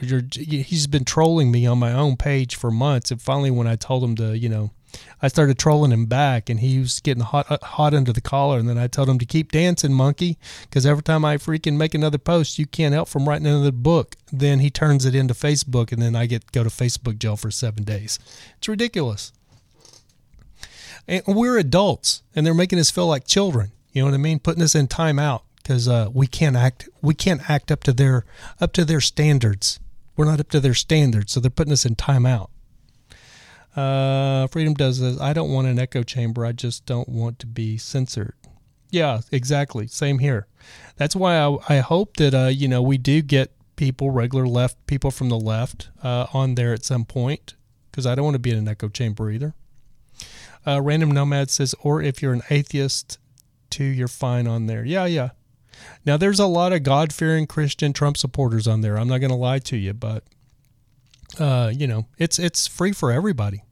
[0.00, 4.04] he's been trolling me on my own page for months, and finally when I told
[4.04, 4.70] him to, you know
[5.20, 8.58] I started trolling him back, and he was getting hot, uh, hot under the collar.
[8.58, 11.94] And then I told him to keep dancing, monkey, because every time I freaking make
[11.94, 14.16] another post, you can't help from writing another book.
[14.32, 17.50] Then he turns it into Facebook, and then I get go to Facebook jail for
[17.50, 18.18] seven days.
[18.58, 19.32] It's ridiculous.
[21.06, 23.72] And we're adults, and they're making us feel like children.
[23.92, 24.38] You know what I mean?
[24.38, 26.88] Putting us in timeout because uh, we can't act.
[27.00, 28.24] We can't act up to their
[28.60, 29.80] up to their standards.
[30.16, 32.48] We're not up to their standards, so they're putting us in timeout.
[33.74, 35.20] Uh, Freedom does this.
[35.20, 36.44] I don't want an echo chamber.
[36.44, 38.34] I just don't want to be censored.
[38.90, 39.86] Yeah, exactly.
[39.86, 40.46] Same here.
[40.96, 44.86] That's why I, I hope that uh, you know we do get people, regular left
[44.86, 47.54] people from the left, uh, on there at some point
[47.90, 49.54] because I don't want to be in an echo chamber either.
[50.66, 53.18] Uh, Random Nomad says, or if you're an atheist,
[53.70, 54.84] too, you're fine on there.
[54.84, 55.30] Yeah, yeah.
[56.06, 58.96] Now there's a lot of God fearing Christian Trump supporters on there.
[58.98, 60.24] I'm not going to lie to you, but
[61.38, 63.62] uh, you know, it's it's free for everybody.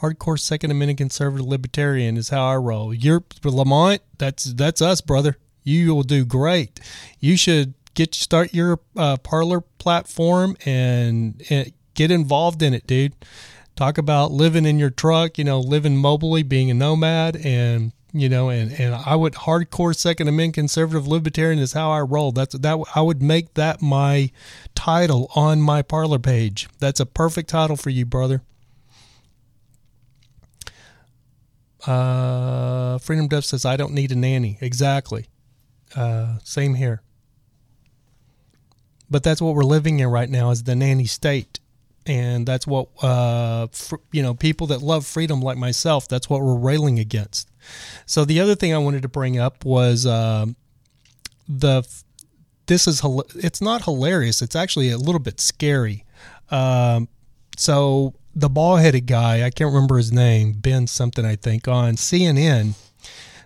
[0.00, 2.94] Hardcore Second Amendment conservative libertarian is how I roll.
[2.94, 4.00] You're Lamont.
[4.18, 5.36] That's that's us, brother.
[5.62, 6.80] You will do great.
[7.18, 13.14] You should get start your uh, Parler platform and, and get involved in it, dude.
[13.76, 15.36] Talk about living in your truck.
[15.36, 19.94] You know, living mobily, being a nomad, and you know, and, and I would hardcore
[19.94, 22.32] Second Amendment conservative libertarian is how I roll.
[22.32, 24.30] That's that I would make that my
[24.74, 26.68] title on my Parler page.
[26.78, 28.42] That's a perfect title for you, brother.
[31.86, 34.58] Uh, Freedom Dove says I don't need a nanny.
[34.60, 35.26] Exactly.
[35.94, 37.02] Uh, same here.
[39.08, 41.58] But that's what we're living in right now is the nanny state
[42.06, 46.40] and that's what uh, fr- you know people that love freedom like myself that's what
[46.40, 47.49] we're railing against
[48.06, 50.46] so the other thing i wanted to bring up was uh,
[51.48, 51.82] the
[52.66, 53.02] this is
[53.36, 56.04] it's not hilarious it's actually a little bit scary
[56.50, 57.08] um,
[57.56, 62.74] so the ball-headed guy i can't remember his name ben something i think on cnn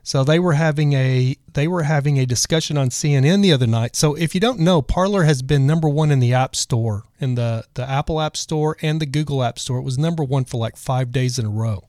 [0.07, 3.97] so they were having a they were having a discussion on CNN the other night.
[3.97, 7.37] So if you don't know, Parler has been number one in the App Store, in
[7.37, 9.79] the the Apple App Store and the Google App Store.
[9.79, 11.85] It was number one for like five days in a row.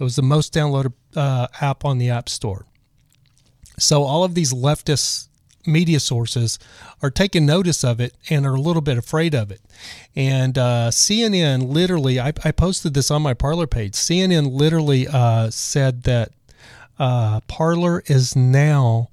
[0.00, 2.64] It was the most downloaded uh, app on the App Store.
[3.78, 5.28] So all of these leftist
[5.66, 6.58] media sources
[7.02, 9.60] are taking notice of it and are a little bit afraid of it.
[10.16, 13.92] And uh, CNN literally, I, I, posted this on my Parler page.
[13.92, 16.32] CNN literally uh, said that
[16.98, 19.10] uh, Parler is now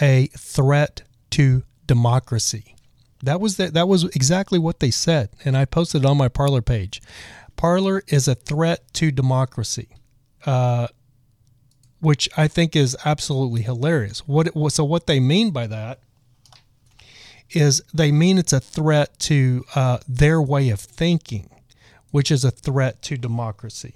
[0.00, 2.76] a threat to democracy.
[3.22, 6.28] That was the, that was exactly what they said, and I posted it on my
[6.28, 7.02] Parler page.
[7.56, 9.88] Parler is a threat to democracy.
[10.46, 10.88] Uh,
[12.00, 14.20] which I think is absolutely hilarious.
[14.26, 16.00] What so what they mean by that
[17.50, 21.50] is they mean it's a threat to uh, their way of thinking,
[22.10, 23.94] which is a threat to democracy.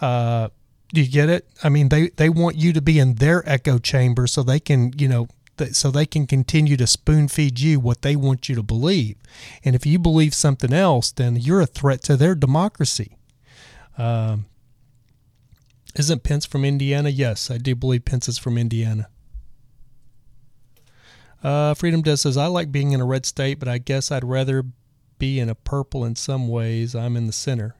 [0.00, 0.48] Uh,
[0.92, 1.46] do you get it?
[1.62, 4.92] I mean, they, they want you to be in their echo chamber so they can,
[4.96, 5.28] you know,
[5.72, 9.16] so they can continue to spoon feed you what they want you to believe.
[9.64, 13.16] And if you believe something else, then you're a threat to their democracy.
[13.98, 14.46] Um,
[15.98, 17.08] isn't Pence from Indiana?
[17.08, 19.08] Yes, I do believe Pence is from Indiana.
[21.42, 24.24] Uh, Freedom Dove says, I like being in a red state, but I guess I'd
[24.24, 24.64] rather
[25.18, 26.94] be in a purple in some ways.
[26.94, 27.76] I'm in the center.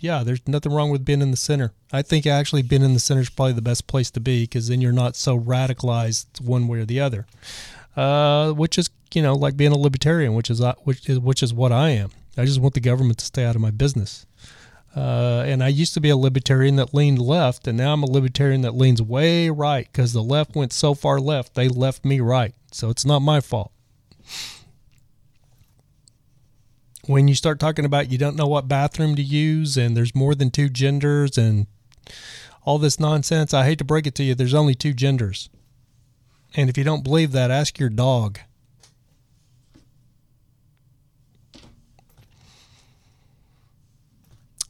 [0.00, 1.72] Yeah, there's nothing wrong with being in the center.
[1.92, 4.68] I think actually being in the center is probably the best place to be because
[4.68, 7.26] then you're not so radicalized one way or the other.
[7.96, 11.42] Uh, which is, you know, like being a libertarian, which is uh, which is which
[11.42, 12.12] is what I am.
[12.36, 14.24] I just want the government to stay out of my business.
[14.96, 18.10] Uh, and I used to be a libertarian that leaned left, and now I'm a
[18.10, 22.20] libertarian that leans way right because the left went so far left, they left me
[22.20, 22.54] right.
[22.72, 23.70] So it's not my fault.
[27.06, 30.34] When you start talking about you don't know what bathroom to use, and there's more
[30.34, 31.66] than two genders, and
[32.64, 35.48] all this nonsense, I hate to break it to you, there's only two genders.
[36.54, 38.40] And if you don't believe that, ask your dog.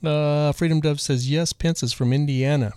[0.03, 1.53] Uh, Freedom Dove says yes.
[1.53, 2.73] Pence is from Indiana.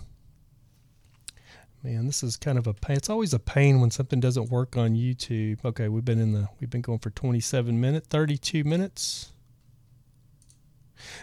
[1.84, 2.96] Man, this is kind of a pain.
[2.96, 5.64] It's always a pain when something doesn't work on YouTube.
[5.64, 9.32] Okay, we've been in the we've been going for 27 minutes, 32 minutes.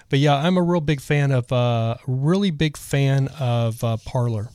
[0.09, 4.49] But yeah, I'm a real big fan of uh really big fan of uh, Parler.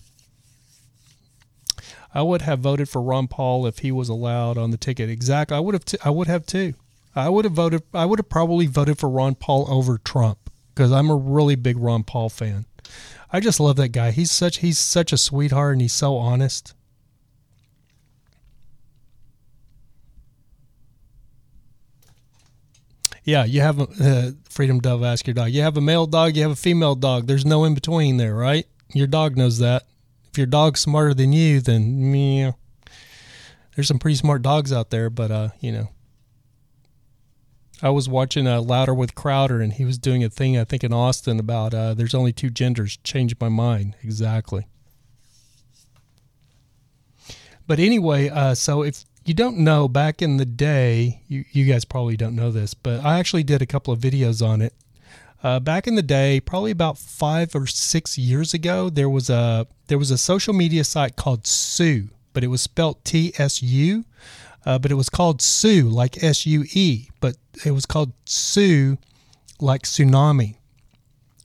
[2.12, 5.09] I would have voted for Ron Paul if he was allowed on the ticket.
[5.09, 5.57] Exactly.
[5.57, 6.74] I would have t- I would have too.
[7.16, 10.43] I would have voted I would have probably voted for Ron Paul over Trump
[10.74, 12.66] because I'm a really big Ron Paul fan.
[13.32, 14.10] I just love that guy.
[14.10, 16.74] He's such he's such a sweetheart and he's so honest.
[23.24, 25.50] Yeah, you have a uh, Freedom Dove ask your dog.
[25.50, 27.26] You have a male dog, you have a female dog.
[27.26, 28.66] There's no in between there, right?
[28.92, 29.84] Your dog knows that.
[30.30, 32.52] If your dog's smarter than you, then me.
[33.74, 35.88] There's some pretty smart dogs out there, but uh, you know,
[37.82, 40.84] I was watching uh, Louder with Crowder, and he was doing a thing, I think,
[40.84, 42.96] in Austin about uh, there's only two genders.
[42.98, 43.96] Changed my mind.
[44.02, 44.66] Exactly.
[47.66, 51.84] But anyway, uh, so if you don't know, back in the day, you, you guys
[51.84, 54.74] probably don't know this, but I actually did a couple of videos on it.
[55.42, 59.66] Uh, back in the day, probably about five or six years ago, there was a
[59.88, 64.04] there was a social media site called Sue, but it was spelled T S U
[64.66, 68.98] uh, but it was called Sue, like S U E, but it was called Sue,
[69.61, 70.57] like tsunami,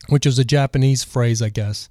[0.10, 1.90] which is a Japanese phrase, I guess.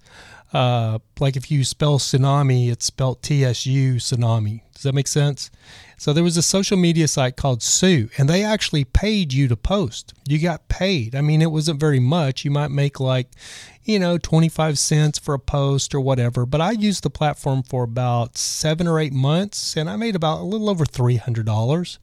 [0.52, 4.62] Uh, like if you spell tsunami, it's spelled T S U tsunami.
[4.72, 5.50] Does that make sense?
[5.96, 9.56] So there was a social media site called Sue, and they actually paid you to
[9.56, 10.14] post.
[10.28, 11.16] You got paid.
[11.16, 12.44] I mean, it wasn't very much.
[12.44, 13.28] You might make like,
[13.82, 16.46] you know, 25 cents for a post or whatever.
[16.46, 20.40] But I used the platform for about seven or eight months, and I made about
[20.40, 21.98] a little over $300.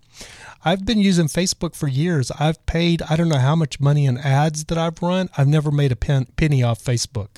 [0.63, 2.31] I've been using Facebook for years.
[2.39, 5.29] I've paid, I don't know how much money in ads that I've run.
[5.37, 7.37] I've never made a pen, penny off Facebook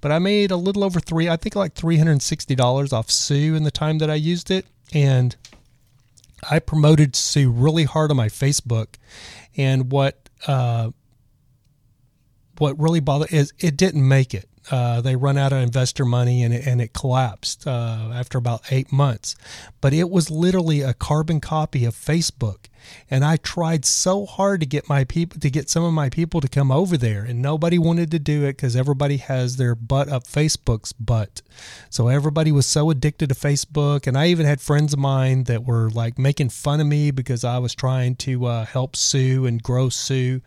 [0.00, 3.70] but I made a little over three, I think like $360 off Sue in the
[3.70, 4.66] time that I used it.
[4.92, 5.36] And
[6.48, 8.94] I promoted Sue really hard on my Facebook,
[9.56, 10.90] and what uh,
[12.58, 14.48] what really bothered is it didn't make it.
[14.70, 18.62] Uh, they run out of investor money and it, and it collapsed uh, after about
[18.70, 19.36] eight months.
[19.80, 22.66] But it was literally a carbon copy of Facebook,
[23.10, 26.40] and I tried so hard to get my people to get some of my people
[26.40, 30.08] to come over there, and nobody wanted to do it because everybody has their butt
[30.08, 31.42] up Facebook's butt.
[31.88, 35.64] So everybody was so addicted to Facebook, and I even had friends of mine that
[35.64, 39.62] were like making fun of me because I was trying to uh, help Sue and
[39.62, 40.40] grow Sue.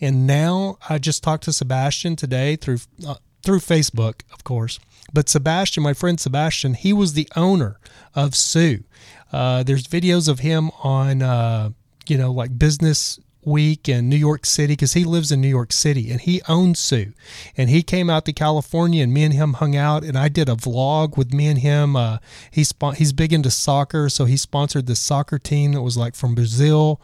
[0.00, 4.78] And now I just talked to Sebastian today through uh, through Facebook, of course.
[5.12, 7.78] But Sebastian, my friend Sebastian, he was the owner
[8.14, 8.84] of Sue.
[9.32, 11.70] Uh, there's videos of him on, uh,
[12.08, 15.72] you know, like business week in New York City because he lives in New York
[15.72, 17.12] City and he owns Sue.
[17.56, 20.48] And he came out to California and me and him hung out and I did
[20.48, 21.96] a vlog with me and him.
[21.96, 22.18] Uh,
[22.50, 26.34] he's, he's big into soccer, so he sponsored this soccer team that was like from
[26.34, 27.00] Brazil.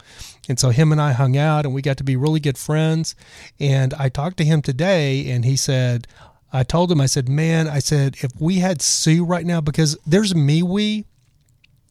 [0.49, 3.15] And so him and I hung out and we got to be really good friends.
[3.59, 6.07] And I talked to him today and he said,
[6.53, 9.99] I told him, I said, man, I said, if we had Sue right now, because
[10.07, 11.05] there's MeWe,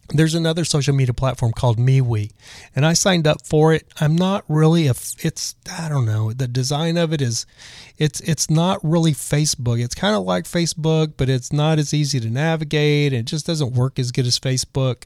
[0.09, 2.31] there's another social media platform called MeWe,
[2.75, 3.87] and I signed up for it.
[3.99, 4.91] I'm not really a.
[4.91, 6.31] It's I don't know.
[6.31, 7.45] The design of it is,
[7.97, 9.83] it's it's not really Facebook.
[9.83, 13.13] It's kind of like Facebook, but it's not as easy to navigate.
[13.13, 15.05] It just doesn't work as good as Facebook.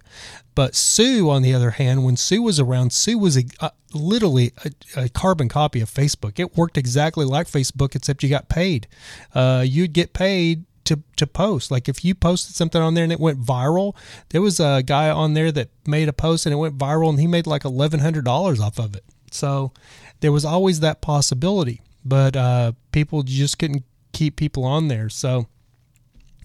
[0.54, 4.52] But Sue, on the other hand, when Sue was around, Sue was a, a literally
[4.66, 6.40] a, a, carbon copy of Facebook.
[6.40, 8.88] It worked exactly like Facebook, except you got paid.
[9.34, 11.72] Uh, you'd get paid to to post.
[11.72, 13.96] Like if you posted something on there and it went viral,
[14.30, 17.20] there was a guy on there that made a post and it went viral and
[17.20, 19.06] he made like eleven hundred dollars off of it.
[19.32, 19.72] So
[20.20, 25.10] there was always that possibility, but uh, people just couldn't keep people on there.
[25.10, 25.48] So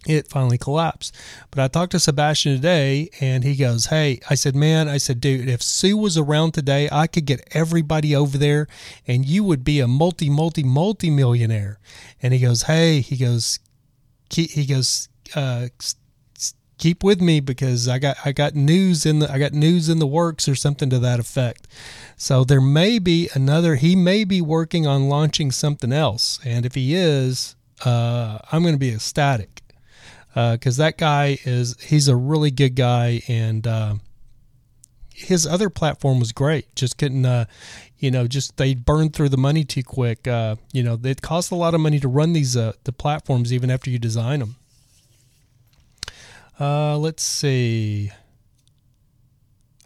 [0.07, 1.15] it finally collapsed.
[1.51, 5.21] But I talked to Sebastian today and he goes, Hey, I said, man, I said,
[5.21, 8.67] dude, if Sue was around today, I could get everybody over there
[9.07, 11.79] and you would be a multi, multi, multi millionaire.
[12.23, 13.59] And he goes, Hey, he goes,
[14.29, 15.69] keep, he goes, uh,
[16.79, 19.99] keep with me because I got I got news in the I got news in
[20.01, 21.67] the works or something to that effect.
[22.17, 23.77] So there may be another.
[23.77, 28.75] He may be working on launching something else, and if he is, uh, I'm going
[28.75, 29.63] to be ecstatic
[30.35, 33.67] because uh, that guy is he's a really good guy and.
[33.67, 33.95] Uh,
[35.17, 36.75] his other platform was great.
[36.75, 37.45] Just couldn't, uh,
[38.05, 40.29] you know, just they burned through the money too quick.
[40.29, 43.51] Uh, you know, it costs a lot of money to run these uh, the platforms
[43.51, 44.57] even after you design them.
[46.61, 48.13] Uh, let's see.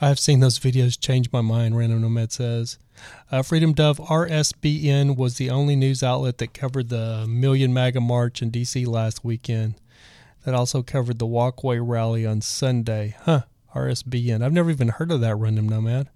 [0.01, 1.79] I've seen those videos change my mind.
[1.79, 2.79] Random Nomad says.
[3.31, 8.43] Uh, Freedom Dove RSBN was the only news outlet that covered the Million MAGA March
[8.43, 8.85] in D.C.
[8.85, 9.77] last weekend.
[10.45, 13.15] That also covered the WalkAway rally on Sunday.
[13.23, 13.43] Huh.
[13.77, 14.43] RSBN.
[14.43, 16.09] I've never even heard of that Random Nomad.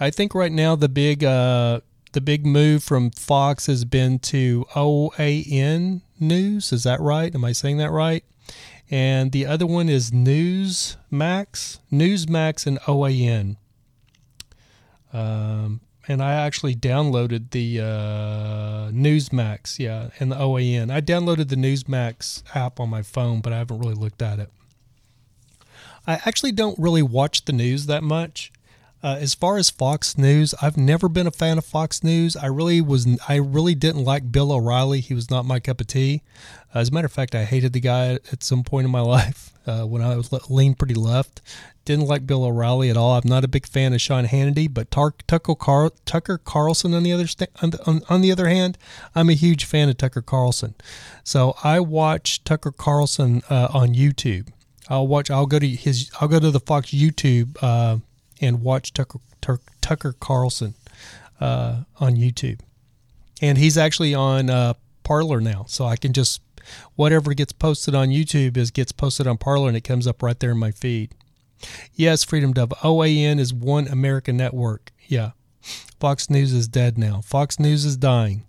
[0.00, 1.80] I think right now the big uh,
[2.12, 6.72] the big move from Fox has been to OAN News.
[6.72, 7.34] Is that right?
[7.34, 8.24] Am I saying that right?
[8.90, 13.56] And the other one is Newsmax, Newsmax, and OAN.
[15.12, 20.90] Um, and I actually downloaded the uh, Newsmax, yeah, and the OAN.
[20.92, 24.50] I downloaded the Newsmax app on my phone, but I haven't really looked at it.
[26.06, 28.52] I actually don't really watch the news that much.
[29.04, 32.36] Uh, as far as Fox News, I've never been a fan of Fox News.
[32.36, 33.06] I really was.
[33.28, 35.00] I really didn't like Bill O'Reilly.
[35.00, 36.22] He was not my cup of tea.
[36.74, 39.00] Uh, as a matter of fact, I hated the guy at some point in my
[39.02, 41.42] life uh, when I was leaned pretty left.
[41.84, 43.12] Didn't like Bill O'Reilly at all.
[43.12, 47.12] I'm not a big fan of Sean Hannity, but Tar- Tucker, Tucker Carlson on the
[47.12, 48.78] other st- on, the, on, on the other hand,
[49.14, 50.76] I'm a huge fan of Tucker Carlson.
[51.22, 54.48] So I watch Tucker Carlson uh, on YouTube.
[54.88, 55.30] I'll watch.
[55.30, 56.10] I'll go to his.
[56.22, 57.98] I'll go to the Fox YouTube uh,
[58.44, 59.20] and watch Tucker
[59.80, 60.74] Tucker Carlson
[61.40, 62.60] uh, on YouTube,
[63.42, 66.40] and he's actually on uh, Parler now, so I can just
[66.96, 70.38] whatever gets posted on YouTube is gets posted on Parler, and it comes up right
[70.38, 71.12] there in my feed.
[71.94, 72.70] Yes, Freedom Dove.
[72.82, 74.92] OAN is one American network.
[75.06, 75.32] Yeah,
[76.00, 77.20] Fox News is dead now.
[77.20, 78.44] Fox News is dying.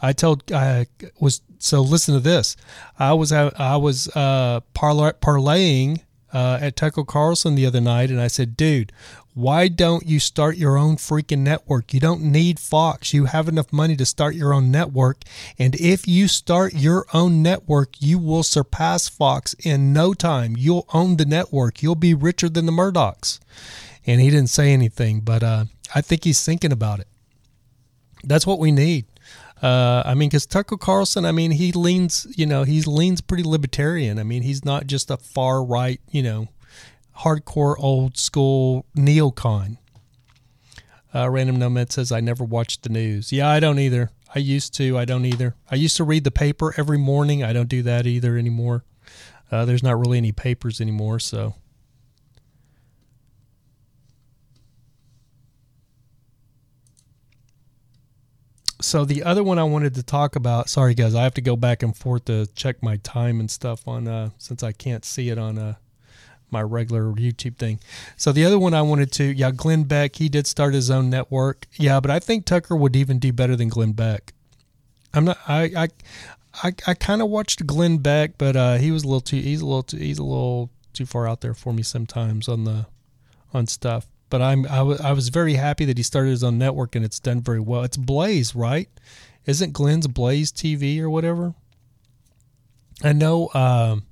[0.00, 0.86] I told I
[1.20, 2.56] was so listen to this.
[2.98, 8.20] I was I was uh, parla- parlaying uh, at Tucker Carlson the other night, and
[8.20, 8.92] I said, "Dude,
[9.34, 11.94] why don't you start your own freaking network?
[11.94, 13.14] You don't need Fox.
[13.14, 15.22] You have enough money to start your own network,
[15.58, 20.54] and if you start your own network, you will surpass Fox in no time.
[20.58, 21.82] You'll own the network.
[21.82, 23.40] You'll be richer than the Murdochs."
[24.06, 25.64] And he didn't say anything, but uh,
[25.94, 27.08] I think he's thinking about it.
[28.24, 29.06] That's what we need.
[29.62, 33.44] Uh, I mean, because Tucker Carlson, I mean, he leans, you know, he leans pretty
[33.44, 34.18] libertarian.
[34.18, 36.48] I mean, he's not just a far right, you know,
[37.18, 39.78] hardcore old school neocon.
[41.14, 43.32] Uh, Random Nomad says, I never watched the news.
[43.32, 44.10] Yeah, I don't either.
[44.34, 44.96] I used to.
[44.96, 45.54] I don't either.
[45.70, 47.44] I used to read the paper every morning.
[47.44, 48.84] I don't do that either anymore.
[49.50, 51.54] Uh, there's not really any papers anymore, so
[58.80, 60.70] so the other one I wanted to talk about.
[60.70, 63.86] Sorry, guys, I have to go back and forth to check my time and stuff
[63.86, 65.74] on uh, since I can't see it on uh,
[66.52, 67.80] my regular YouTube thing.
[68.16, 70.16] So the other one I wanted to, yeah, Glenn Beck.
[70.16, 71.66] He did start his own network.
[71.74, 74.32] Yeah, but I think Tucker would even do better than Glenn Beck.
[75.14, 75.38] I'm not.
[75.48, 75.88] I I
[76.62, 79.40] I, I kind of watched Glenn Beck, but uh, he was a little too.
[79.40, 79.96] He's a little too.
[79.96, 82.86] He's a little too far out there for me sometimes on the
[83.54, 84.06] on stuff.
[84.30, 87.04] but I'm I, w- I was very happy that he started his own network and
[87.04, 87.82] it's done very well.
[87.82, 88.88] It's Blaze, right?
[89.46, 91.54] Isn't Glenn's Blaze TV or whatever?
[93.02, 94.04] I know um,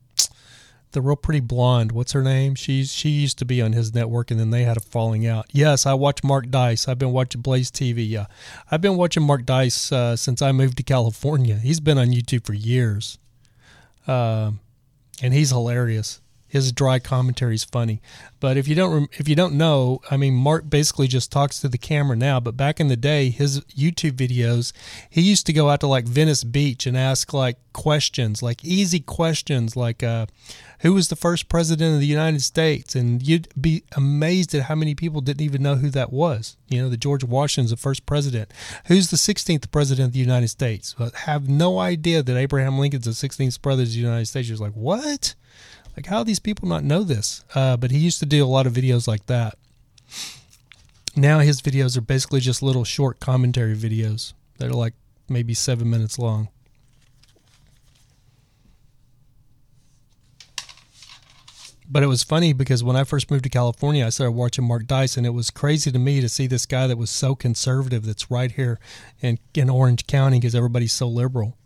[0.93, 1.93] the real pretty blonde.
[1.93, 2.55] What's her name?
[2.55, 5.47] She's she used to be on his network, and then they had a falling out.
[5.53, 6.89] Yes, I watch Mark Dice.
[6.89, 8.09] I've been watching Blaze TV.
[8.09, 8.27] Yeah,
[8.71, 11.57] I've been watching Mark Dice uh, since I moved to California.
[11.57, 13.19] He's been on YouTube for years,
[14.07, 14.61] um,
[15.23, 16.21] and he's hilarious.
[16.51, 18.03] His dry commentary is funny,
[18.41, 21.69] but if you don't if you don't know, I mean, Mark basically just talks to
[21.69, 22.41] the camera now.
[22.41, 24.73] But back in the day, his YouTube videos,
[25.09, 28.99] he used to go out to like Venice Beach and ask like questions, like easy
[28.99, 30.27] questions, like uh,
[30.81, 34.75] who was the first president of the United States, and you'd be amazed at how
[34.75, 36.57] many people didn't even know who that was.
[36.69, 38.51] You know, the George Washington's the first president.
[38.87, 40.95] Who's the 16th president of the United States?
[40.99, 44.49] But have no idea that Abraham Lincoln's the 16th president of the United States.
[44.49, 45.35] You're like, what?
[46.01, 47.45] Like, how do these people not know this?
[47.55, 49.59] Uh, but he used to do a lot of videos like that.
[51.15, 54.95] Now his videos are basically just little short commentary videos that are like
[55.29, 56.49] maybe seven minutes long.
[61.87, 64.87] But it was funny because when I first moved to California, I started watching Mark
[64.87, 68.07] Dice, and it was crazy to me to see this guy that was so conservative
[68.07, 68.81] that's right here
[69.21, 71.59] in, in Orange County because everybody's so liberal.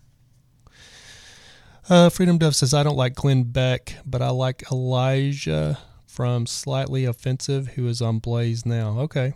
[1.88, 7.04] Uh, Freedom Dove says, I don't like Glenn Beck, but I like Elijah from Slightly
[7.04, 9.00] Offensive, who is on Blaze now.
[9.00, 9.34] Okay.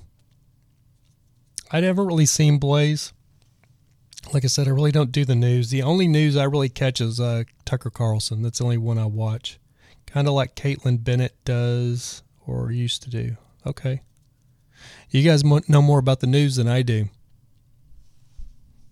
[1.70, 3.12] I never really seen Blaze.
[4.32, 5.68] Like I said, I really don't do the news.
[5.70, 8.42] The only news I really catch is uh, Tucker Carlson.
[8.42, 9.58] That's the only one I watch.
[10.06, 13.36] Kind of like Kaitlin Bennett does or used to do.
[13.66, 14.00] Okay.
[15.10, 17.08] You guys know more about the news than I do.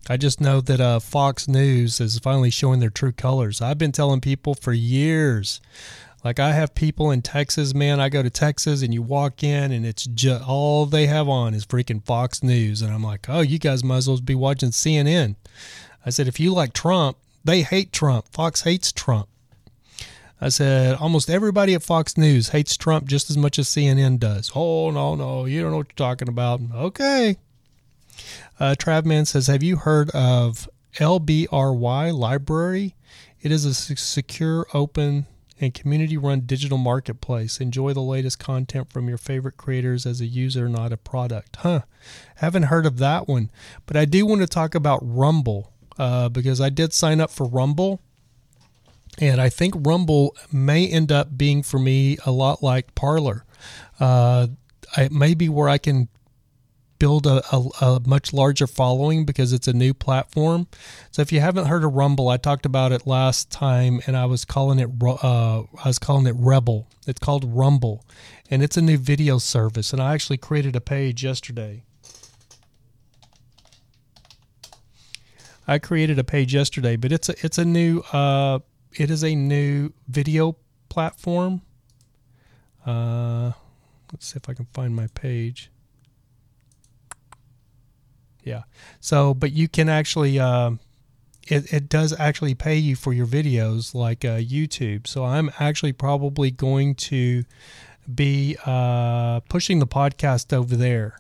[0.09, 3.61] I just know that uh, Fox News is finally showing their true colors.
[3.61, 5.61] I've been telling people for years.
[6.25, 8.01] Like I have people in Texas, man.
[8.01, 11.55] I go to Texas and you walk in and it's just all they have on
[11.55, 14.71] is freaking Fox News, and I'm like, oh, you guys might as well be watching
[14.71, 15.37] CNN.
[16.05, 18.27] I said, if you like Trump, they hate Trump.
[18.33, 19.29] Fox hates Trump.
[20.41, 24.53] I said, almost everybody at Fox News hates Trump just as much as CNN does.
[24.55, 26.61] Oh, no, no, you don't know what you're talking about.
[26.75, 27.37] Okay.
[28.59, 32.95] Uh, Travman says, Have you heard of LBRY Library?
[33.41, 35.27] It is a secure, open,
[35.61, 37.61] and community run digital marketplace.
[37.61, 41.57] Enjoy the latest content from your favorite creators as a user, not a product.
[41.57, 41.83] Huh.
[42.37, 43.51] Haven't heard of that one.
[43.87, 47.47] But I do want to talk about Rumble uh, because I did sign up for
[47.47, 48.01] Rumble.
[49.19, 53.45] And I think Rumble may end up being for me a lot like Parler.
[53.99, 54.49] Uh,
[54.97, 56.09] it may be where I can
[56.99, 60.67] build a, a, a, much larger following because it's a new platform.
[61.11, 64.25] So if you haven't heard of Rumble, I talked about it last time, and I
[64.27, 66.89] was calling it uh, I was calling it Rebel.
[67.07, 68.05] It's called Rumble,
[68.51, 69.93] and it's a new video service.
[69.93, 71.85] And I actually created a page yesterday.
[75.69, 78.61] I created a page yesterday, but it's a it's a new uh,
[78.93, 80.57] it is a new video
[80.89, 81.63] platform.
[82.85, 83.53] Uh,
[84.13, 85.71] let's see if I can find my page.
[88.47, 88.63] Yeah.
[89.01, 90.71] So, but you can actually, uh,
[91.49, 95.09] it, it does actually pay you for your videos like uh, YouTube.
[95.09, 97.45] So I'm actually probably going to
[98.15, 101.19] be uh, pushing the podcast over there.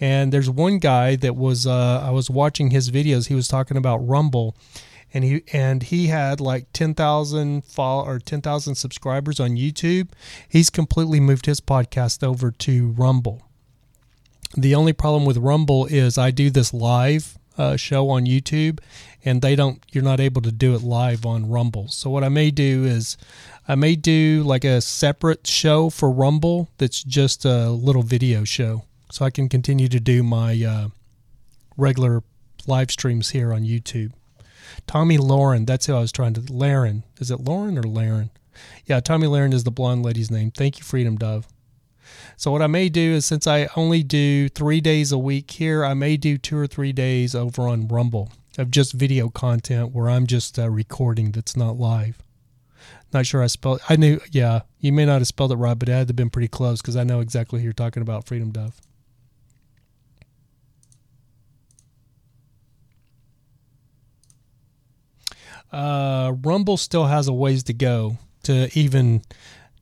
[0.00, 3.28] And there's one guy that was uh, I was watching his videos.
[3.28, 4.56] He was talking about Rumble,
[5.12, 10.08] and he and he had like ten thousand follow or ten thousand subscribers on YouTube.
[10.48, 13.42] He's completely moved his podcast over to Rumble.
[14.56, 18.78] The only problem with Rumble is I do this live uh, show on YouTube,
[19.24, 19.82] and they don't.
[19.92, 21.88] You're not able to do it live on Rumble.
[21.88, 23.16] So what I may do is,
[23.66, 28.84] I may do like a separate show for Rumble that's just a little video show,
[29.10, 30.88] so I can continue to do my uh,
[31.76, 32.22] regular
[32.66, 34.12] live streams here on YouTube.
[34.86, 36.52] Tomi Lauren, that's who I was trying to.
[36.52, 38.30] Laren, is it Lauren or Laren?
[38.86, 40.50] Yeah, Tomi Lahren is the blonde lady's name.
[40.50, 41.48] Thank you, Freedom Dove.
[42.36, 45.84] So what I may do is since I only do three days a week here,
[45.84, 50.08] I may do two or three days over on Rumble of just video content where
[50.08, 52.18] I'm just uh, recording that's not live.
[53.12, 53.80] Not sure I spelled.
[53.88, 54.20] I knew.
[54.32, 56.48] Yeah, you may not have spelled it right, but it had to have been pretty
[56.48, 58.26] close because I know exactly who you're talking about.
[58.26, 58.80] Freedom Dove.
[65.70, 69.22] Uh, Rumble still has a ways to go to even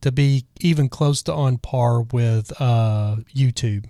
[0.02, 3.86] to be even close to on par with uh, YouTube.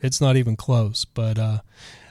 [0.00, 1.58] It's not even close, but uh,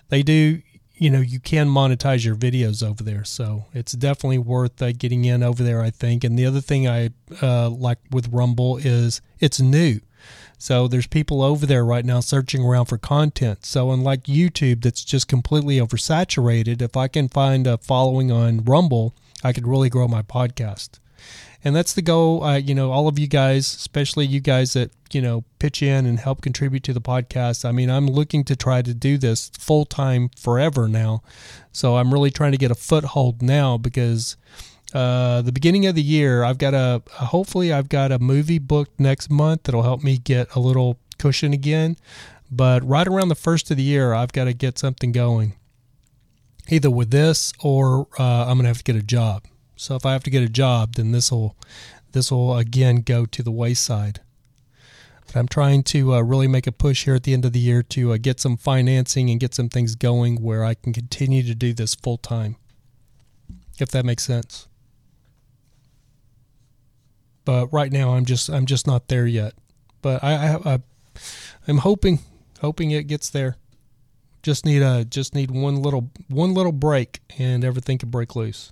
[0.09, 0.61] they do.
[0.97, 5.25] You know, you can monetize your videos over there, so it's definitely worth uh, getting
[5.25, 5.81] in over there.
[5.81, 6.23] I think.
[6.23, 7.09] And the other thing I
[7.41, 9.99] uh, like with Rumble is it's new.
[10.57, 13.65] So there's people over there right now searching around for content.
[13.65, 19.13] So unlike YouTube, that's just completely oversaturated, if I can find a following on Rumble,
[19.43, 20.99] I could really grow my podcast.
[21.65, 22.43] And that's the goal.
[22.43, 26.05] Uh, you know, all of you guys, especially you guys that you know pitch in
[26.05, 27.65] and help contribute to the podcast.
[27.65, 31.23] I mean, I'm looking to try to do this full time forever now.
[31.71, 34.37] So I'm really trying to get a foothold now because
[34.93, 38.99] uh, the beginning of the year, I've got a hopefully I've got a movie booked
[38.99, 41.97] next month that'll help me get a little cushion again.
[42.51, 45.55] But right around the first of the year, I've got to get something going,
[46.69, 49.45] either with this or uh, I'm gonna have to get a job.
[49.75, 51.55] So if I have to get a job, then this will
[52.11, 54.21] this will again go to the wayside.
[55.27, 57.59] But I'm trying to uh, really make a push here at the end of the
[57.59, 61.43] year to uh, get some financing and get some things going where I can continue
[61.43, 62.55] to do this full time.
[63.79, 64.67] If that makes sense.
[67.43, 69.53] But right now, I'm just I'm just not there yet.
[70.01, 70.79] But I, I, I
[71.67, 72.19] I'm hoping
[72.61, 73.57] hoping it gets there.
[74.41, 78.71] Just need a just need one little one little break and everything can break loose.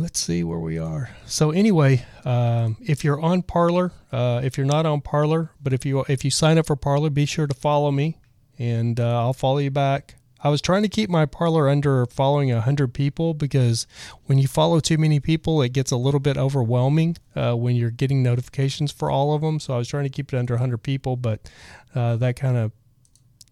[0.00, 1.10] Let's see where we are.
[1.26, 5.84] So anyway, um, if you're on Parler, uh, if you're not on Parler, but if
[5.84, 8.18] you if you sign up for Parler, be sure to follow me,
[8.58, 10.16] and uh, I'll follow you back.
[10.42, 13.86] I was trying to keep my Parler under following a hundred people because
[14.24, 17.90] when you follow too many people, it gets a little bit overwhelming uh, when you're
[17.90, 19.60] getting notifications for all of them.
[19.60, 21.50] So I was trying to keep it under hundred people, but
[21.94, 22.72] uh, that kind of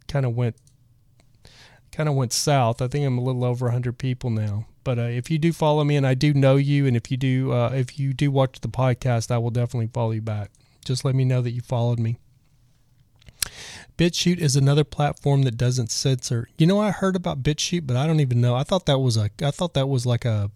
[0.06, 0.56] kind of went
[1.98, 2.80] kind of went south.
[2.80, 4.66] I think I'm a little over 100 people now.
[4.84, 7.16] But uh, if you do follow me, and I do know you, and if you
[7.16, 10.52] do, uh, if you do watch the podcast, I will definitely follow you back.
[10.84, 12.16] Just let me know that you followed me.
[13.98, 16.48] BitChute is another platform that doesn't censor.
[16.56, 18.54] You know, I heard about BitChute, but I don't even know.
[18.54, 19.30] I thought that was a.
[19.42, 20.52] I thought that was like a.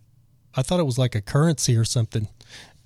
[0.55, 2.28] I thought it was like a currency or something.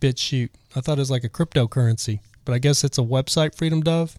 [0.01, 0.49] BitChute.
[0.75, 3.55] I thought it was like a cryptocurrency, but I guess it's a website.
[3.55, 4.19] Freedom Dove.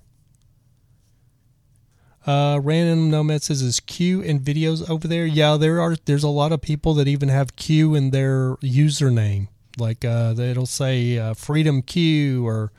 [2.28, 5.96] Uh, Random says, "Is Q in videos over there?" Yeah, there are.
[6.06, 9.48] There's a lot of people that even have Q in their username.
[9.78, 12.72] Like uh, it'll say uh, Freedom Q, or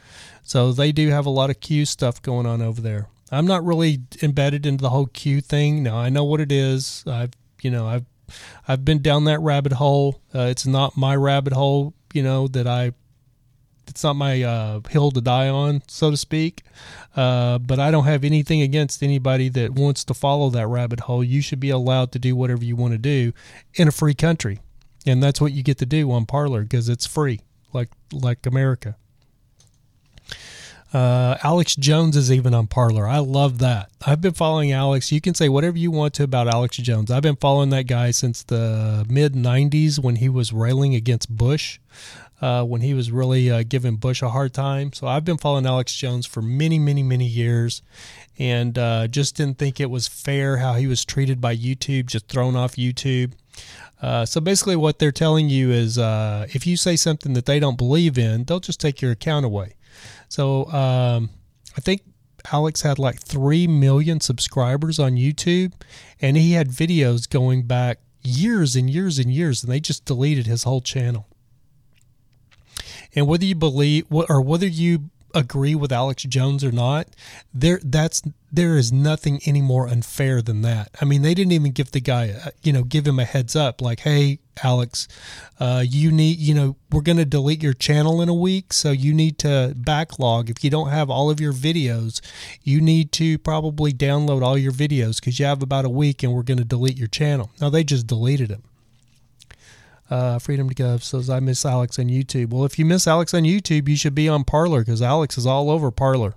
[0.42, 3.08] so they do have a lot of Q stuff going on over there.
[3.32, 5.82] I'm not really embedded into the whole Q thing.
[5.82, 7.04] Now I know what it is.
[7.06, 7.32] I've
[7.62, 8.04] you know I've
[8.66, 10.20] I've been down that rabbit hole.
[10.34, 12.92] Uh, it's not my rabbit hole, you know, that I
[13.88, 16.62] it's not my uh, hill to die on, so to speak.
[17.16, 21.24] Uh, but I don't have anything against anybody that wants to follow that rabbit hole.
[21.24, 23.32] You should be allowed to do whatever you want to do
[23.74, 24.60] in a free country,
[25.06, 27.40] and that's what you get to do on Parler because it's free,
[27.72, 28.96] like like America.
[30.92, 33.06] Uh, Alex Jones is even on Parler.
[33.06, 33.90] I love that.
[34.06, 35.12] I've been following Alex.
[35.12, 37.10] You can say whatever you want to about Alex Jones.
[37.10, 41.78] I've been following that guy since the mid 90s when he was railing against Bush
[42.40, 44.92] uh, when he was really uh, giving Bush a hard time.
[44.92, 47.82] So I've been following Alex Jones for many, many, many years
[48.38, 52.28] and uh, just didn't think it was fair how he was treated by YouTube, just
[52.28, 53.32] thrown off YouTube.
[54.00, 57.58] Uh, so basically, what they're telling you is uh, if you say something that they
[57.58, 59.74] don't believe in, they'll just take your account away.
[60.28, 61.30] So um,
[61.76, 62.02] I think
[62.52, 65.72] Alex had like 3 million subscribers on YouTube,
[66.20, 70.46] and he had videos going back years and years and years, and they just deleted
[70.46, 71.26] his whole channel.
[73.14, 77.08] And whether you believe or whether you agree with Alex Jones or not,
[77.52, 80.90] there that's there is nothing any more unfair than that.
[81.00, 83.54] I mean, they didn't even give the guy, uh, you know, give him a heads
[83.54, 85.06] up, like, "Hey, Alex,
[85.60, 88.90] uh, you need, you know, we're going to delete your channel in a week, so
[88.90, 90.48] you need to backlog.
[90.50, 92.20] If you don't have all of your videos,
[92.62, 96.32] you need to probably download all your videos because you have about a week, and
[96.32, 98.62] we're going to delete your channel." Now they just deleted him.
[100.10, 102.50] Uh, Freedom to Gov says, I miss Alex on YouTube.
[102.50, 105.46] Well, if you miss Alex on YouTube, you should be on Parler because Alex is
[105.46, 106.34] all over Parler.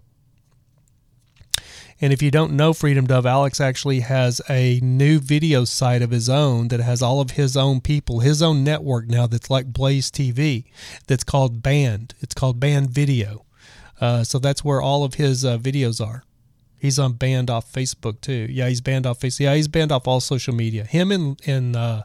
[2.01, 6.09] And if you don't know Freedom Dove, Alex actually has a new video site of
[6.09, 9.67] his own that has all of his own people, his own network now that's like
[9.67, 10.65] Blaze TV
[11.05, 12.15] that's called Banned.
[12.19, 13.45] It's called Banned Video.
[14.01, 16.23] Uh, so that's where all of his uh, videos are.
[16.79, 18.47] He's on banned off Facebook too.
[18.49, 19.41] Yeah, he's banned off Facebook.
[19.41, 20.83] Yeah, he's banned off all social media.
[20.83, 22.01] Him and, and uh,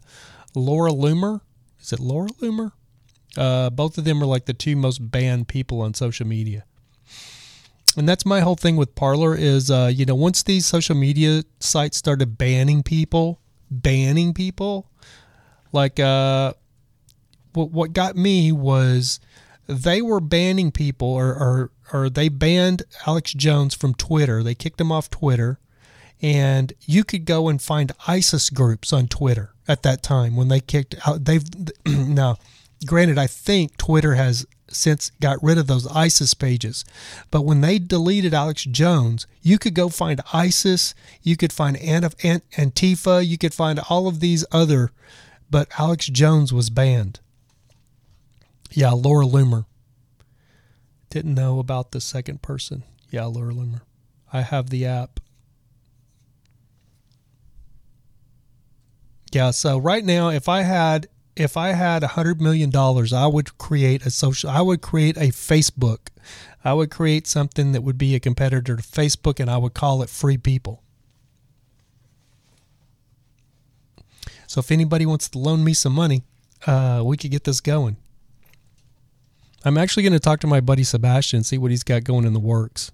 [0.55, 1.41] Laura Loomer
[1.87, 2.73] is it Laura Loomer?
[3.37, 6.65] Uh, both of them are like the two most banned people on social media.
[7.97, 11.45] And that's my whole thing with Parler is, uh, you know, once these social media
[11.61, 14.91] sites started banning people, banning people,
[15.73, 16.55] like uh,
[17.53, 19.21] what what got me was
[19.67, 24.43] they were banning people, or or or they banned Alex Jones from Twitter.
[24.43, 25.59] They kicked him off Twitter,
[26.21, 30.61] and you could go and find ISIS groups on Twitter at that time when they
[30.61, 31.25] kicked out.
[31.25, 31.45] They've
[31.87, 32.37] now,
[32.87, 36.85] granted, I think Twitter has since got rid of those ISIS pages.
[37.31, 43.27] But when they deleted Alex Jones, you could go find ISIS, you could find Antifa,
[43.27, 44.91] you could find all of these other,
[45.51, 47.21] but Alex Jones was banned.
[48.73, 49.67] Yeah, Laura Loomer.
[51.11, 52.83] Didn't know about the second person.
[53.11, 53.83] Yeah, Laura Loomer.
[54.33, 55.21] I have the app.
[59.33, 63.27] Yeah, so right now if I had if I had a hundred million dollars, I
[63.27, 64.49] would create a social.
[64.49, 66.09] I would create a Facebook.
[66.65, 70.03] I would create something that would be a competitor to Facebook, and I would call
[70.03, 70.83] it Free People.
[74.47, 76.23] So if anybody wants to loan me some money,
[76.67, 77.97] uh, we could get this going.
[79.65, 82.25] I'm actually going to talk to my buddy Sebastian, and see what he's got going
[82.25, 82.93] in the works.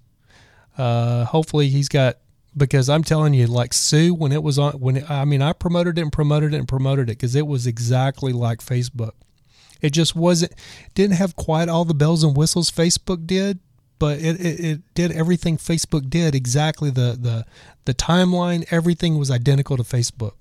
[0.77, 2.17] Uh, hopefully, he's got
[2.55, 5.53] because I'm telling you, like Sue, when it was on, when it, I mean, I
[5.53, 9.11] promoted it and promoted it and promoted it because it was exactly like Facebook.
[9.81, 10.53] It just wasn't,
[10.93, 13.59] didn't have quite all the bells and whistles Facebook did,
[13.99, 16.89] but it, it, it did everything Facebook did exactly.
[16.89, 17.45] The the
[17.85, 20.33] the timeline, everything was identical to Facebook.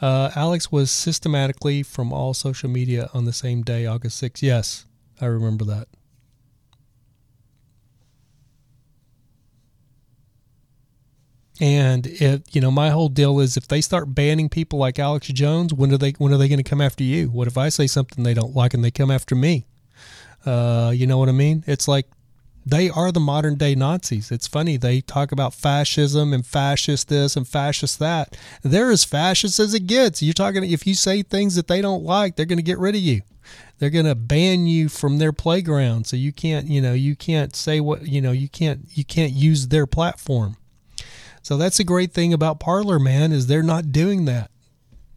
[0.00, 4.42] Uh, Alex was systematically from all social media on the same day, August 6th.
[4.42, 4.86] Yes,
[5.20, 5.88] I remember that.
[11.60, 15.26] And if you know, my whole deal is if they start banning people like Alex
[15.28, 17.28] Jones, when are they when are they going to come after you?
[17.28, 19.66] What if I say something they don't like and they come after me?
[20.46, 21.64] Uh, you know what I mean?
[21.66, 22.06] It's like
[22.64, 24.30] they are the modern day Nazis.
[24.30, 28.36] It's funny they talk about fascism and fascist this and fascist that.
[28.62, 30.22] They're as fascist as it gets.
[30.22, 32.94] You're talking if you say things that they don't like, they're going to get rid
[32.94, 33.22] of you.
[33.78, 37.56] They're going to ban you from their playground, so you can't, you know, you can't
[37.56, 40.56] say what, you know, you can't you can't use their platform.
[41.48, 44.50] So that's a great thing about Parler, man, is they're not doing that.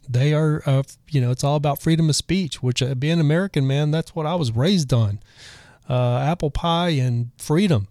[0.08, 3.66] They are, uh, you know, it's all about freedom of speech, which uh, being American,
[3.66, 5.20] man, that's what I was raised on.
[5.90, 7.86] Uh, apple pie and freedom.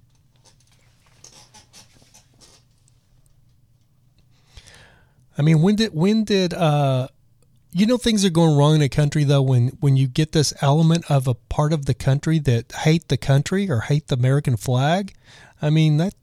[5.37, 7.09] I mean, when did when did uh,
[7.71, 10.51] you know things are going wrong in a country though when when you get this
[10.61, 14.57] element of a part of the country that hate the country or hate the American
[14.57, 15.13] flag?
[15.61, 16.15] I mean that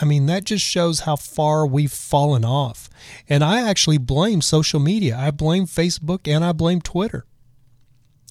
[0.00, 2.88] I mean, that just shows how far we've fallen off.
[3.28, 5.16] And I actually blame social media.
[5.16, 7.26] I blame Facebook and I blame Twitter.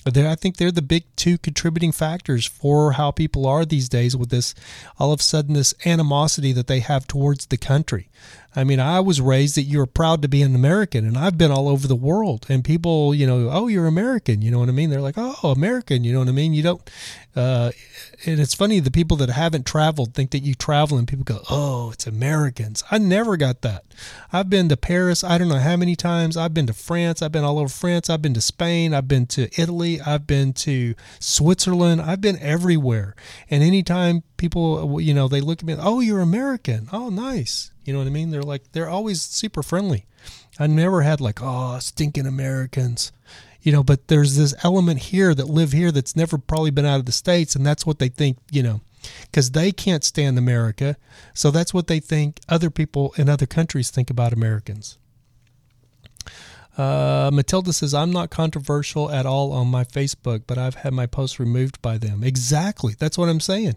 [0.06, 4.30] I think they're the big two contributing factors for how people are these days with
[4.30, 4.56] this
[4.98, 8.10] all of a sudden this animosity that they have towards the country.
[8.56, 11.52] I mean, I was raised that you're proud to be an American, and I've been
[11.52, 14.74] all over the world, and people, you know, oh, you're American, you know what I
[14.74, 14.90] mean?
[14.90, 16.54] They're like, oh, American, you know what I mean?
[16.54, 16.90] You don't,
[17.34, 17.72] uh,
[18.26, 21.42] and it's funny the people that haven't traveled think that you travel and people go
[21.50, 22.84] oh it's americans.
[22.92, 23.86] I never got that.
[24.34, 26.36] I've been to paris i don't know how many times.
[26.36, 29.26] I've been to france i've been all over france i've been to spain i've been
[29.28, 33.16] to italy i've been to switzerland i've been everywhere.
[33.50, 36.90] And anytime people you know they look at me oh you're american.
[36.92, 40.06] Oh nice you know what i mean they're like they're always super friendly
[40.60, 43.12] i never had like oh stinking americans
[43.62, 47.00] you know, but there's this element here that live here that's never probably been out
[47.00, 48.82] of the States, and that's what they think, you know,
[49.24, 50.98] because they can't stand America.
[51.34, 54.98] So that's what they think other people in other countries think about Americans.
[56.78, 61.06] Uh, Matilda says, I'm not controversial at all on my Facebook, but I've had my
[61.06, 62.24] posts removed by them.
[62.24, 62.96] Exactly.
[62.98, 63.76] That's what I'm saying.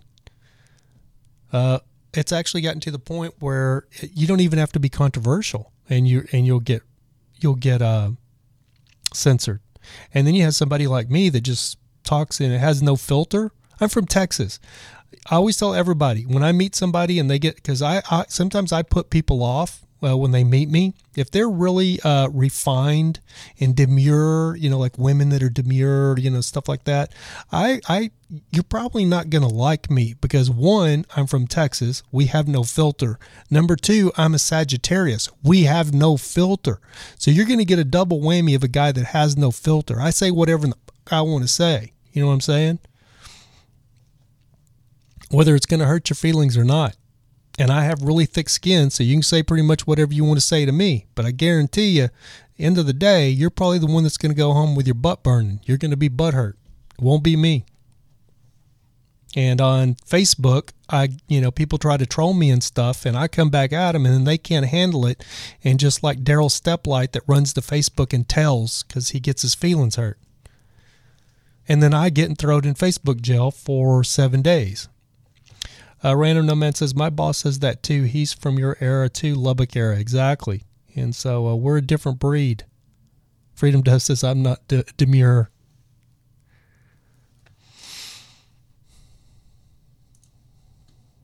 [1.53, 1.81] Uh,
[2.15, 6.09] it's actually gotten to the point where you don't even have to be controversial and
[6.09, 6.83] you and you'll get
[7.41, 8.11] you'll get uh,
[9.12, 9.61] censored.
[10.12, 13.53] And then you have somebody like me that just talks and it has no filter.
[13.81, 14.59] I'm from Texas.
[15.31, 18.73] I always tell everybody when I meet somebody and they get because I, I, sometimes
[18.73, 23.21] I put people off uh, when they meet me if they're really uh, refined
[23.61, 27.13] and demure, you know, like women that are demure, you know, stuff like that.
[27.53, 28.11] I I
[28.51, 32.03] you're probably not to like me because one, I'm from Texas.
[32.11, 33.19] We have no filter.
[33.51, 35.29] Number two, I'm a Sagittarius.
[35.43, 36.81] We have no filter.
[37.19, 40.01] So you're to get a double whammy of a guy that has no filter.
[40.01, 40.69] I say whatever
[41.11, 41.93] I want to say.
[42.13, 42.79] You know what I'm saying?
[45.31, 46.97] Whether it's to hurt your feelings or not.
[47.59, 50.39] And I have really thick skin, so you can say pretty much whatever you want
[50.39, 51.07] to say to me.
[51.15, 52.09] But I guarantee you,
[52.59, 54.95] end of the day, you're probably the one that's going to go home with your
[54.95, 55.61] butt burning.
[55.65, 56.57] You're going to be butt hurt.
[56.99, 57.65] It won't be me.
[59.37, 63.27] And on Facebook, I you know people try to troll me and stuff, and I
[63.27, 65.25] come back at them, and then they can't handle it.
[65.65, 69.55] And just like Daryl Steplight that runs the Facebook and tells because he gets his
[69.55, 70.19] feelings hurt,
[71.67, 74.89] and then I get thrown in Facebook jail for seven days.
[76.05, 78.03] Uh, Random Nomad says, My boss says that too.
[78.03, 79.99] He's from your era too, Lubbock era.
[79.99, 80.65] Exactly.
[80.95, 82.65] And so uh, we're a different breed.
[83.55, 85.51] Freedom Dove says, I'm not de- demure.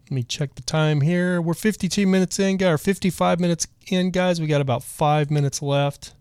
[0.07, 1.41] Let me check the time here.
[1.41, 4.41] We're 52 minutes in, guys, our 55 minutes in, guys.
[4.41, 6.15] We got about five minutes left.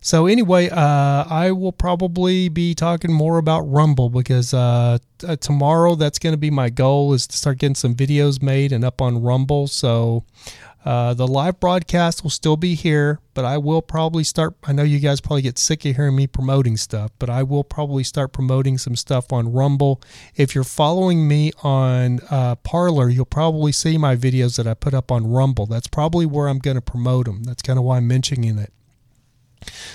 [0.00, 5.94] So anyway, uh, I will probably be talking more about Rumble because uh, t- tomorrow
[5.94, 9.02] that's going to be my goal is to start getting some videos made and up
[9.02, 9.66] on Rumble.
[9.66, 10.24] So
[10.86, 14.54] uh, the live broadcast will still be here, but I will probably start.
[14.64, 17.64] I know you guys probably get sick of hearing me promoting stuff, but I will
[17.64, 20.00] probably start promoting some stuff on Rumble.
[20.34, 24.94] If you're following me on uh, Parler, you'll probably see my videos that I put
[24.94, 25.66] up on Rumble.
[25.66, 27.42] That's probably where I'm going to promote them.
[27.42, 28.72] That's kind of why I'm mentioning it.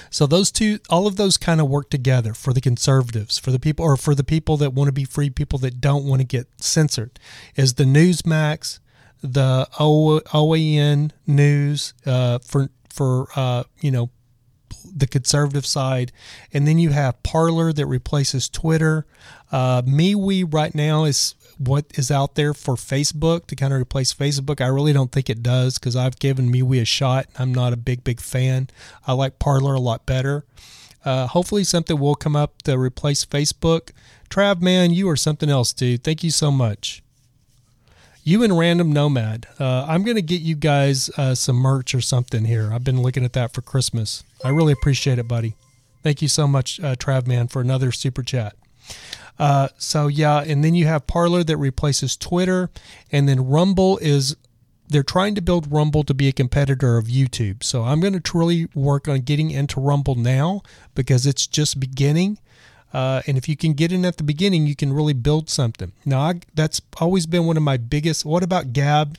[0.10, 3.60] So those two, all of those kind of work together for the conservatives, for the
[3.60, 6.28] people, or for the people that want to be free, people that don't want to
[6.28, 7.20] get censored,
[7.56, 8.80] is the Newsmax,
[9.22, 14.10] the OAN news uh, for for uh, you know
[14.96, 16.12] the conservative side,
[16.54, 19.06] and then you have Parler that replaces Twitter.
[19.52, 24.14] Uh, MeWe right now is what is out there for Facebook to kind of replace
[24.14, 24.62] Facebook.
[24.62, 27.28] I really don't think it does because I've given MeWe a shot.
[27.38, 28.70] I'm not a big big fan.
[29.08, 30.46] I like Parler a lot better.
[31.04, 33.92] Uh, hopefully something will come up to replace Facebook.
[34.30, 36.04] Trav, man, you are something else, dude.
[36.04, 37.04] Thank you so much.
[38.24, 39.46] You and Random Nomad.
[39.60, 42.74] Uh, I'm going to get you guys uh, some merch or something here.
[42.74, 44.24] I've been looking at that for Christmas.
[44.44, 45.54] I really appreciate it, buddy.
[46.02, 48.56] Thank you so much, uh, Trav Man, for another super chat.
[49.38, 52.70] Uh, so yeah, and then you have Parler that replaces Twitter,
[53.12, 54.36] and then Rumble is
[54.88, 57.64] they're trying to build Rumble to be a competitor of YouTube.
[57.64, 60.62] So I'm going to truly work on getting into Rumble now
[60.94, 62.38] because it's just beginning.
[62.94, 65.92] Uh, and if you can get in at the beginning, you can really build something.
[66.06, 68.26] Now, I, that's always been one of my biggest.
[68.26, 69.18] What about Gab?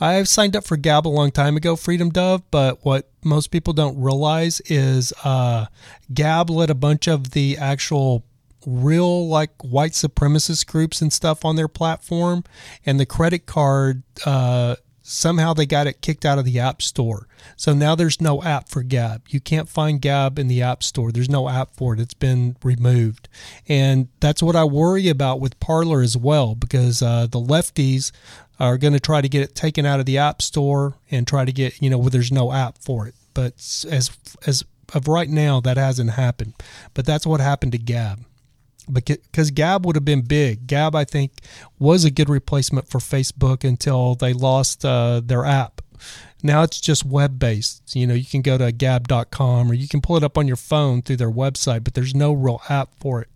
[0.00, 3.72] I've signed up for Gab a long time ago, Freedom Dove, but what most people
[3.72, 5.66] don't realize is uh,
[6.12, 8.24] Gab let a bunch of the actual
[8.66, 12.44] real like white supremacist groups and stuff on their platform,
[12.86, 17.26] and the credit card uh, somehow they got it kicked out of the app store.
[17.56, 19.22] So now there's no app for Gab.
[19.30, 21.10] You can't find Gab in the app store.
[21.10, 22.00] There's no app for it.
[22.00, 23.28] It's been removed.
[23.66, 28.12] And that's what I worry about with Parler as well, because uh, the lefties
[28.58, 31.44] are going to try to get it taken out of the app store and try
[31.44, 33.14] to get, you know, where there's no app for it.
[33.34, 34.10] But as,
[34.46, 36.54] as of right now, that hasn't happened.
[36.94, 38.24] But that's what happened to Gab
[38.92, 40.66] because Gab would have been big.
[40.66, 41.32] Gab, I think,
[41.78, 45.82] was a good replacement for Facebook until they lost uh, their app.
[46.42, 47.94] Now it's just web based.
[47.94, 50.56] You know, you can go to gab.com or you can pull it up on your
[50.56, 53.28] phone through their website, but there's no real app for it.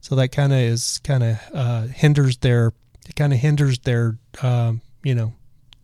[0.00, 2.72] So that kind of is kind of uh, hinders their
[3.08, 5.34] it kind of hinders their um, you know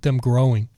[0.03, 0.68] them growing.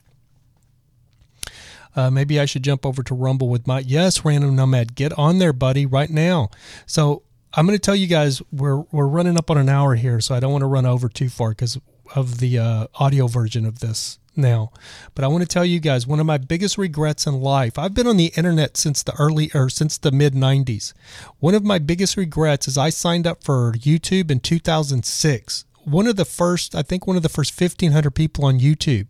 [1.95, 4.95] Uh, maybe I should jump over to Rumble with my yes, random nomad.
[4.95, 6.51] Get on there, buddy, right now.
[6.85, 7.23] So
[7.53, 10.35] I'm going to tell you guys we're we're running up on an hour here, so
[10.35, 11.79] I don't want to run over too far because
[12.15, 14.71] of the uh, audio version of this now.
[15.15, 17.79] But I want to tell you guys one of my biggest regrets in life.
[17.79, 20.93] I've been on the internet since the early or since the mid 90s.
[21.39, 25.65] One of my biggest regrets is I signed up for YouTube in 2006.
[25.87, 29.07] One of the first, I think, one of the first 1,500 people on YouTube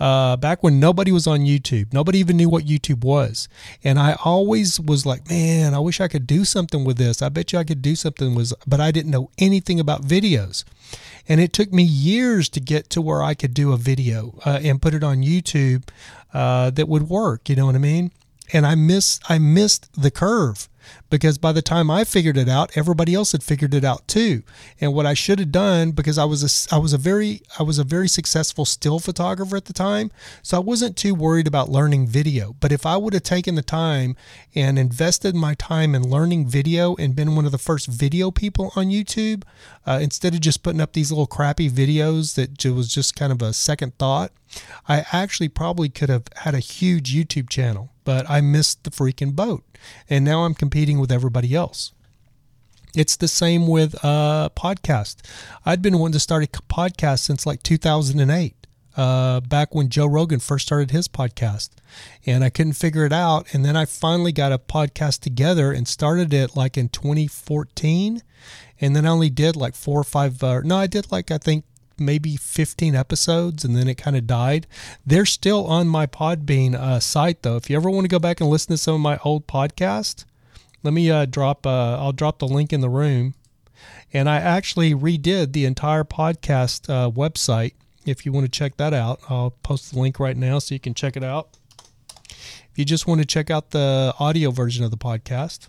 [0.00, 1.92] uh, back when nobody was on YouTube.
[1.92, 3.48] Nobody even knew what YouTube was.
[3.84, 7.22] And I always was like, man, I wish I could do something with this.
[7.22, 10.64] I bet you I could do something with, but I didn't know anything about videos.
[11.28, 14.58] And it took me years to get to where I could do a video uh,
[14.64, 15.88] and put it on YouTube
[16.34, 17.48] uh, that would work.
[17.48, 18.10] You know what I mean?
[18.52, 20.68] And I miss I missed the curve
[21.10, 24.42] because by the time I figured it out, everybody else had figured it out too.
[24.80, 27.62] And what I should have done because I was a I was a very I
[27.62, 30.10] was a very successful still photographer at the time,
[30.42, 32.54] so I wasn't too worried about learning video.
[32.60, 34.16] But if I would have taken the time
[34.54, 38.72] and invested my time in learning video and been one of the first video people
[38.76, 39.42] on YouTube,
[39.86, 43.42] uh, instead of just putting up these little crappy videos that was just kind of
[43.42, 44.32] a second thought,
[44.88, 47.90] I actually probably could have had a huge YouTube channel.
[48.04, 49.62] But I missed the freaking boat
[50.08, 51.92] and now I'm competing with everybody else.
[52.94, 55.18] It's the same with uh, podcast.
[55.64, 60.40] I'd been wanting to start a podcast since like 2008, uh, back when Joe Rogan
[60.40, 61.70] first started his podcast,
[62.26, 63.54] and I couldn't figure it out.
[63.54, 68.22] And then I finally got a podcast together and started it like in 2014,
[68.80, 70.42] and then I only did like four or five.
[70.42, 71.64] Uh, no, I did like I think
[72.00, 74.66] maybe 15 episodes and then it kind of died.
[75.06, 77.56] They're still on my Podbean uh, site though.
[77.56, 80.24] If you ever want to go back and listen to some of my old podcast,
[80.82, 81.66] let me uh, drop.
[81.66, 83.34] Uh, I'll drop the link in the room.
[84.12, 87.74] And I actually redid the entire podcast uh, website.
[88.04, 90.80] If you want to check that out, I'll post the link right now so you
[90.80, 91.50] can check it out.
[92.28, 95.68] If you just want to check out the audio version of the podcast.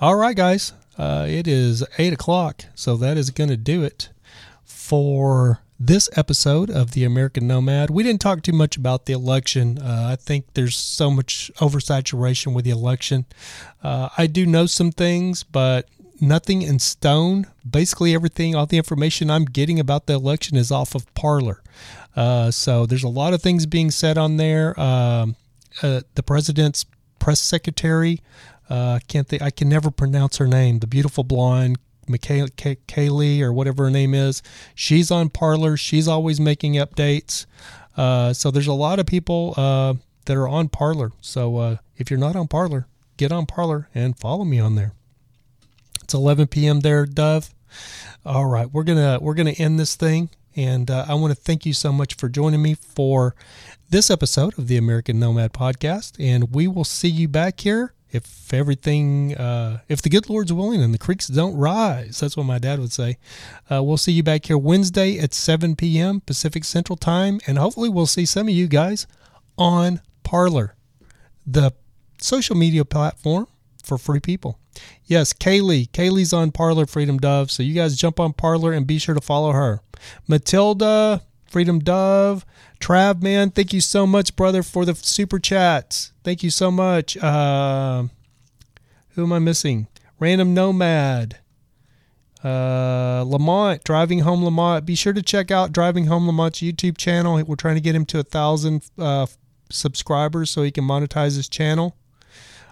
[0.00, 0.72] All right, guys.
[0.98, 4.10] Uh, it is 8 o'clock, so that is going to do it
[4.92, 7.88] for this episode of the American Nomad.
[7.88, 9.78] We didn't talk too much about the election.
[9.78, 13.24] Uh, I think there's so much oversaturation with the election.
[13.82, 15.88] Uh, I do know some things, but
[16.20, 17.46] nothing in stone.
[17.66, 21.62] Basically, everything, all the information I'm getting about the election is off of Parler.
[22.14, 24.78] Uh, so there's a lot of things being said on there.
[24.78, 25.36] Um,
[25.82, 26.84] uh, the president's
[27.18, 28.20] press secretary,
[28.68, 30.80] uh, can't think, I can never pronounce her name.
[30.80, 31.78] The beautiful blonde
[32.08, 34.42] Kaylee or whatever her name is.
[34.74, 35.76] She's on Parler.
[35.76, 37.46] She's always making updates.
[37.96, 39.94] Uh, so there's a lot of people uh,
[40.26, 41.12] that are on Parler.
[41.20, 42.86] So uh, if you're not on Parler,
[43.16, 44.92] get on Parler and follow me on there.
[46.02, 46.80] It's 11 p.m.
[46.80, 47.50] there, Dove.
[48.24, 51.64] All right, we're gonna we're gonna end this thing, and uh, I want to thank
[51.64, 53.34] you so much for joining me for
[53.88, 58.52] this episode of the American Nomad Podcast, and we will see you back here if
[58.52, 62.58] everything, uh, if the good Lord's willing and the creeks don't rise, that's what my
[62.58, 63.16] dad would say.
[63.70, 66.20] Uh, we'll see you back here Wednesday at 7 p.m.
[66.20, 69.06] Pacific Central Time, and hopefully we'll see some of you guys
[69.56, 70.76] on Parler,
[71.46, 71.72] the
[72.18, 73.48] social media platform
[73.82, 74.58] for free people.
[75.04, 75.90] Yes, Kaylee.
[75.90, 79.20] Kaylee's on Parler Freedom Dove, so you guys jump on Parler and be sure to
[79.20, 79.80] follow her.
[80.28, 81.22] Matilda,
[81.52, 82.46] Freedom Dove,
[82.80, 86.12] Trav, man, thank you so much, brother, for the super chats.
[86.24, 87.14] Thank you so much.
[87.18, 88.04] Uh,
[89.10, 89.86] who am I missing?
[90.18, 91.36] Random Nomad.
[92.42, 94.86] Uh, Lamont, Driving Home Lamont.
[94.86, 97.40] Be sure to check out Driving Home Lamont's YouTube channel.
[97.44, 99.26] We're trying to get him to a thousand uh,
[99.70, 101.96] subscribers so he can monetize his channel.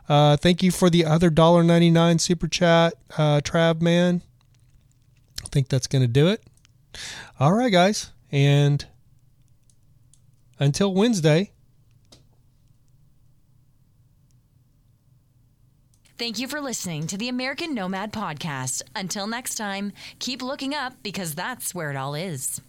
[0.08, 4.22] Uh, thank you for the other $1.99 super chat, uh, Trav man.
[5.44, 6.42] I think that's going to do it.
[7.38, 8.10] All right, guys.
[8.32, 8.86] And
[10.58, 11.52] until Wednesday.
[16.18, 18.82] Thank you for listening to the American Nomad Podcast.
[18.94, 22.60] Until next time, keep looking up because that's where it all is.